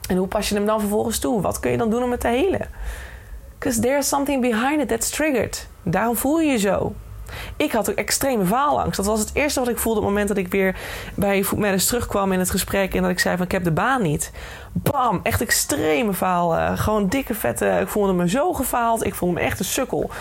En 0.09 0.17
hoe 0.17 0.27
pas 0.27 0.49
je 0.49 0.55
hem 0.55 0.65
dan 0.65 0.79
vervolgens 0.79 1.19
toe? 1.19 1.41
Wat 1.41 1.59
kun 1.59 1.71
je 1.71 1.77
dan 1.77 1.89
doen 1.89 2.03
om 2.03 2.11
het 2.11 2.19
te 2.19 2.27
helen? 2.27 2.67
Because 3.57 3.79
there's 3.79 4.07
something 4.07 4.41
behind 4.41 4.81
it 4.81 4.87
that's 4.87 5.09
triggered. 5.09 5.67
Daarom 5.83 6.15
voel 6.15 6.39
je 6.39 6.51
je 6.51 6.57
zo. 6.57 6.93
Ik 7.57 7.71
had 7.71 7.89
ook 7.89 7.95
extreme 7.95 8.45
faalangst. 8.45 8.97
Dat 8.97 9.05
was 9.05 9.19
het 9.19 9.29
eerste 9.33 9.59
wat 9.59 9.69
ik 9.69 9.77
voelde 9.77 9.99
op 9.99 10.05
het 10.05 10.13
moment 10.13 10.27
dat 10.35 10.37
ik 10.45 10.51
weer 10.51 10.75
bij 11.15 11.43
Foodmatters 11.43 11.85
terugkwam 11.85 12.31
in 12.31 12.39
het 12.39 12.49
gesprek. 12.49 12.93
En 12.93 13.01
dat 13.01 13.11
ik 13.11 13.19
zei 13.19 13.37
van 13.37 13.45
ik 13.45 13.51
heb 13.51 13.63
de 13.63 13.71
baan 13.71 14.01
niet. 14.01 14.31
Bam, 14.71 15.19
echt 15.23 15.41
extreme 15.41 16.13
falen. 16.13 16.77
Gewoon 16.77 17.07
dikke 17.07 17.33
vette. 17.33 17.77
Ik 17.81 17.87
voelde 17.87 18.13
me 18.13 18.29
zo 18.29 18.53
gefaald. 18.53 19.05
Ik 19.05 19.15
voelde 19.15 19.35
me 19.35 19.41
echt 19.41 19.59
een 19.59 19.65
sukkel 19.65 20.11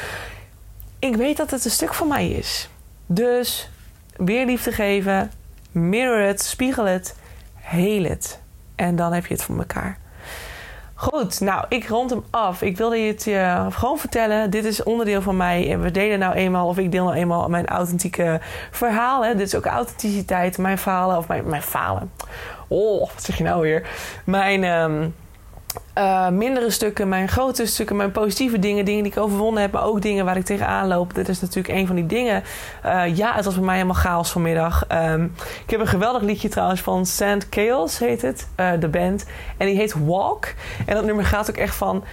ik 0.98 1.16
weet 1.16 1.36
dat 1.36 1.50
het 1.50 1.64
een 1.64 1.70
stuk 1.70 1.94
van 1.94 2.08
mij 2.08 2.28
is. 2.28 2.68
Dus 3.06 3.70
weer 4.16 4.46
liefde 4.46 4.72
geven, 4.72 5.30
mirror 5.70 6.20
het, 6.20 6.42
spiegel 6.42 6.84
het, 6.84 7.16
heel 7.54 8.04
het. 8.04 8.40
En 8.74 8.96
dan 8.96 9.12
heb 9.12 9.26
je 9.26 9.34
het 9.34 9.42
voor 9.42 9.58
elkaar. 9.58 9.98
Goed, 10.98 11.40
nou, 11.40 11.64
ik 11.68 11.88
rond 11.88 12.10
hem 12.10 12.24
af. 12.30 12.62
Ik 12.62 12.76
wilde 12.76 12.96
je 12.96 13.12
het 13.12 13.74
gewoon 13.74 13.98
vertellen. 13.98 14.50
Dit 14.50 14.64
is 14.64 14.82
onderdeel 14.82 15.22
van 15.22 15.36
mij. 15.36 15.70
En 15.72 15.82
we 15.82 15.90
delen 15.90 16.18
nou 16.18 16.34
eenmaal, 16.34 16.68
of 16.68 16.78
ik 16.78 16.92
deel 16.92 17.04
nou 17.04 17.16
eenmaal 17.16 17.48
mijn 17.48 17.66
authentieke 17.66 18.40
verhalen. 18.70 19.36
Dit 19.36 19.46
is 19.46 19.54
ook 19.54 19.66
authenticiteit, 19.66 20.58
mijn 20.58 20.78
falen, 20.78 21.16
of 21.16 21.28
mijn, 21.28 21.48
mijn 21.48 21.62
falen. 21.62 22.12
Oh, 22.68 23.00
wat 23.00 23.22
zeg 23.22 23.36
je 23.36 23.44
nou 23.44 23.60
weer? 23.60 23.88
Mijn... 24.24 24.64
Um, 24.64 25.14
uh, 25.98 26.28
mindere 26.28 26.70
stukken, 26.70 27.08
mijn 27.08 27.28
grote 27.28 27.66
stukken, 27.66 27.96
mijn 27.96 28.12
positieve 28.12 28.58
dingen, 28.58 28.84
dingen 28.84 29.02
die 29.02 29.12
ik 29.12 29.18
overwonnen 29.18 29.62
heb, 29.62 29.72
maar 29.72 29.84
ook 29.84 30.02
dingen 30.02 30.24
waar 30.24 30.36
ik 30.36 30.44
tegenaan 30.44 30.88
loop. 30.88 31.14
Dit 31.14 31.28
is 31.28 31.40
natuurlijk 31.40 31.78
een 31.78 31.86
van 31.86 31.96
die 31.96 32.06
dingen. 32.06 32.42
Uh, 32.86 33.16
ja, 33.16 33.34
het 33.34 33.44
was 33.44 33.54
bij 33.54 33.64
mij 33.64 33.74
helemaal 33.74 33.96
chaos 33.96 34.30
vanmiddag. 34.30 34.84
Um, 34.92 35.32
ik 35.64 35.70
heb 35.70 35.80
een 35.80 35.86
geweldig 35.86 36.22
liedje 36.22 36.48
trouwens 36.48 36.80
van 36.80 37.06
Sand 37.06 37.46
Chaos, 37.50 37.98
heet 37.98 38.22
het, 38.22 38.48
uh, 38.60 38.70
de 38.80 38.88
band. 38.88 39.26
En 39.56 39.66
die 39.66 39.76
heet 39.76 39.94
Walk. 40.04 40.46
En 40.86 40.94
dat 40.94 41.04
nummer 41.04 41.24
gaat 41.24 41.50
ook 41.50 41.56
echt 41.56 41.74
van: 41.74 42.04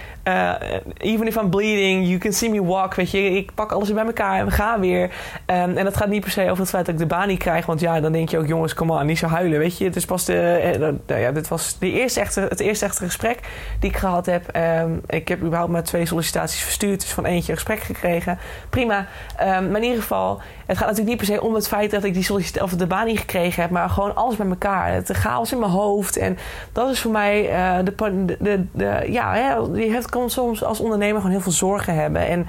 Even 0.96 1.26
if 1.26 1.36
I'm 1.36 1.50
bleeding, 1.50 2.06
you 2.06 2.18
can 2.18 2.32
see 2.32 2.50
me 2.50 2.64
walk. 2.64 2.94
Weet 2.94 3.10
je, 3.10 3.30
ik 3.30 3.54
pak 3.54 3.72
alles 3.72 3.86
weer 3.86 3.96
bij 3.96 4.06
elkaar 4.06 4.38
en 4.38 4.44
we 4.44 4.50
gaan 4.50 4.80
weer. 4.80 5.02
Um, 5.02 5.76
en 5.76 5.84
dat 5.84 5.96
gaat 5.96 6.08
niet 6.08 6.20
per 6.20 6.30
se 6.30 6.42
over 6.42 6.58
het 6.58 6.70
feit 6.70 6.86
dat 6.86 6.94
ik 6.94 7.00
de 7.00 7.06
baan 7.06 7.28
niet 7.28 7.38
krijg, 7.38 7.66
want 7.66 7.80
ja, 7.80 8.00
dan 8.00 8.12
denk 8.12 8.28
je 8.28 8.38
ook, 8.38 8.46
jongens, 8.46 8.74
kom 8.74 8.92
aan, 8.92 9.06
niet 9.06 9.18
zo 9.18 9.26
huilen. 9.26 9.58
Weet 9.58 9.78
je, 9.78 9.84
het 9.84 9.96
is 9.96 10.04
pas 10.04 10.24
de. 10.24 10.98
ja, 11.06 11.32
dit 11.32 11.48
was 11.48 11.78
de 11.78 11.92
eerste 11.92 12.20
echte, 12.20 12.40
het 12.40 12.60
eerste 12.60 12.84
echte 12.84 13.04
gesprek 13.04 13.40
die 13.80 13.90
ik 13.90 13.96
gehad 13.96 14.26
heb. 14.26 14.48
Ehm, 14.48 14.90
ik 15.06 15.28
heb 15.28 15.42
überhaupt 15.42 15.72
maar 15.72 15.82
twee 15.82 16.06
sollicitaties 16.06 16.62
verstuurd. 16.62 17.00
Dus 17.00 17.12
van 17.12 17.24
eentje 17.24 17.50
een 17.50 17.58
gesprek 17.58 17.80
gekregen. 17.80 18.38
Prima. 18.70 18.98
Um, 18.98 19.46
maar 19.46 19.80
in 19.80 19.82
ieder 19.82 20.00
geval, 20.00 20.40
het 20.66 20.76
gaat 20.76 20.88
natuurlijk 20.88 21.08
niet 21.08 21.26
per 21.28 21.36
se 21.36 21.42
om 21.42 21.54
het 21.54 21.68
feit 21.68 21.90
dat 21.90 22.04
ik 22.04 22.14
die 22.14 22.22
sollicitatie 22.22 22.72
of 22.72 22.78
de 22.78 22.86
baan 22.86 23.06
niet 23.06 23.18
gekregen 23.18 23.62
heb. 23.62 23.70
Maar 23.70 23.90
gewoon 23.90 24.14
alles 24.14 24.36
bij 24.36 24.46
elkaar. 24.46 24.92
Het 24.92 25.10
chaos 25.12 25.52
in 25.52 25.58
mijn 25.58 25.70
hoofd. 25.70 26.16
En 26.16 26.38
dat 26.72 26.90
is 26.90 27.00
voor 27.00 27.10
mij 27.10 27.42
uh, 27.42 27.84
de, 27.84 28.36
de, 28.38 28.64
de, 28.72 29.04
Ja, 29.08 29.34
je 29.74 30.02
kan 30.10 30.30
soms 30.30 30.64
als 30.64 30.80
ondernemer 30.80 31.16
gewoon 31.16 31.32
heel 31.32 31.40
veel 31.40 31.52
zorgen 31.52 31.94
hebben. 31.94 32.26
En 32.26 32.46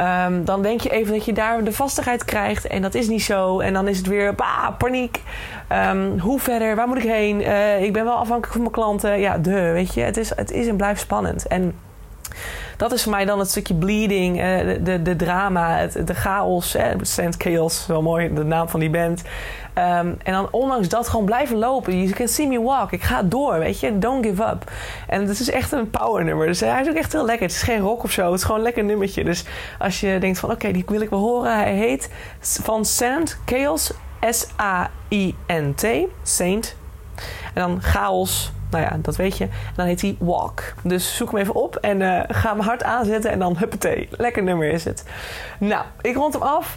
Um, 0.00 0.44
dan 0.44 0.62
denk 0.62 0.80
je 0.80 0.90
even 0.90 1.12
dat 1.12 1.24
je 1.24 1.32
daar 1.32 1.64
de 1.64 1.72
vastigheid 1.72 2.24
krijgt. 2.24 2.66
En 2.66 2.82
dat 2.82 2.94
is 2.94 3.08
niet 3.08 3.22
zo. 3.22 3.60
En 3.60 3.72
dan 3.72 3.88
is 3.88 3.98
het 3.98 4.06
weer 4.06 4.34
bah, 4.34 4.68
paniek. 4.78 5.22
Um, 5.72 6.18
hoe 6.18 6.40
verder? 6.40 6.76
Waar 6.76 6.88
moet 6.88 6.96
ik 6.96 7.10
heen? 7.10 7.40
Uh, 7.40 7.82
ik 7.82 7.92
ben 7.92 8.04
wel 8.04 8.14
afhankelijk 8.14 8.52
van 8.52 8.60
mijn 8.60 8.72
klanten. 8.72 9.20
Ja, 9.20 9.38
de, 9.38 9.70
weet 9.72 9.94
je. 9.94 10.00
Het 10.00 10.16
is, 10.16 10.32
het 10.36 10.50
is 10.50 10.66
en 10.66 10.76
blijft 10.76 11.00
spannend. 11.00 11.46
En 11.46 11.74
dat 12.76 12.92
is 12.92 13.02
voor 13.02 13.12
mij 13.12 13.24
dan 13.24 13.38
het 13.38 13.50
stukje 13.50 13.74
bleeding, 13.74 14.36
uh, 14.36 14.58
de, 14.58 14.82
de, 14.82 15.02
de, 15.02 15.16
drama, 15.16 15.86
de 15.86 16.14
chaos. 16.14 16.72
Hè? 16.72 16.92
Saint 17.00 17.34
Chaos, 17.38 17.86
wel 17.86 18.02
mooi, 18.02 18.34
de 18.34 18.44
naam 18.44 18.68
van 18.68 18.80
die 18.80 18.90
band. 18.90 19.22
Um, 19.80 20.16
en 20.22 20.32
dan 20.32 20.48
ondanks 20.50 20.88
dat 20.88 21.08
gewoon 21.08 21.24
blijven 21.24 21.56
lopen. 21.56 22.02
You 22.02 22.12
can 22.12 22.28
see 22.28 22.46
me 22.46 22.62
walk. 22.62 22.92
Ik 22.92 23.02
ga 23.02 23.22
door, 23.22 23.58
weet 23.58 23.80
je. 23.80 23.98
Don't 23.98 24.26
give 24.26 24.42
up. 24.42 24.70
En 25.06 25.26
het 25.26 25.40
is 25.40 25.50
echt 25.50 25.72
een 25.72 25.90
power 25.90 26.24
nummer. 26.24 26.46
Dus 26.46 26.60
hij 26.60 26.80
is 26.80 26.88
ook 26.88 26.94
echt 26.94 27.12
heel 27.12 27.24
lekker. 27.24 27.46
Het 27.46 27.56
is 27.56 27.62
geen 27.62 27.80
rock 27.80 28.02
of 28.02 28.10
zo. 28.10 28.24
Het 28.24 28.38
is 28.38 28.42
gewoon 28.42 28.56
een 28.56 28.64
lekker 28.64 28.84
nummertje. 28.84 29.24
Dus 29.24 29.44
als 29.78 30.00
je 30.00 30.18
denkt 30.18 30.38
van 30.38 30.50
oké, 30.50 30.72
die 30.72 30.84
wil 30.86 31.00
ik 31.00 31.10
wel 31.10 31.18
horen. 31.18 31.54
Hij 31.54 31.74
heet 31.74 32.10
van 32.40 32.84
Sand 32.84 33.38
Chaos 33.44 33.92
S-A-I-N-T, 34.20 35.86
Saint. 36.22 36.76
En 37.54 37.62
dan 37.62 37.82
chaos, 37.82 38.52
nou 38.70 38.84
ja, 38.84 38.98
dat 39.02 39.16
weet 39.16 39.38
je. 39.38 39.44
En 39.44 39.72
dan 39.76 39.86
heet 39.86 40.00
hij 40.00 40.16
Walk. 40.18 40.62
Dus 40.82 41.16
zoek 41.16 41.30
hem 41.30 41.40
even 41.40 41.54
op 41.54 41.76
en 41.76 42.00
uh, 42.00 42.20
ga 42.28 42.50
hem 42.50 42.60
hard 42.60 42.82
aanzetten 42.82 43.30
en 43.30 43.38
dan 43.38 43.56
huppatee. 43.58 44.08
Lekker 44.10 44.42
nummer 44.42 44.70
is 44.70 44.84
het. 44.84 45.04
Nou, 45.58 45.84
ik 46.00 46.16
rond 46.16 46.32
hem 46.32 46.42
af. 46.42 46.76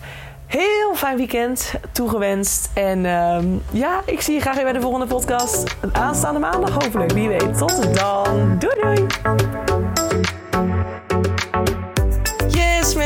Heel 0.57 0.95
fijn 0.95 1.17
weekend 1.17 1.73
toegewenst. 1.91 2.69
En 2.73 3.05
uh, 3.05 3.37
ja, 3.71 4.01
ik 4.05 4.21
zie 4.21 4.33
je 4.33 4.41
graag 4.41 4.55
weer 4.55 4.63
bij 4.63 4.73
de 4.73 4.81
volgende 4.81 5.05
podcast. 5.05 5.75
Aanstaande 5.91 6.39
maandag 6.39 6.83
hopelijk. 6.83 7.11
Wie 7.11 7.27
weet. 7.27 7.57
Tot 7.57 7.95
dan. 7.95 8.59
Doei 8.59 8.75
doei 8.81 9.72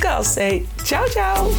Girls 0.00 0.26
Say. 0.28 0.66
Tchau, 0.84 1.04
tchau! 1.08 1.50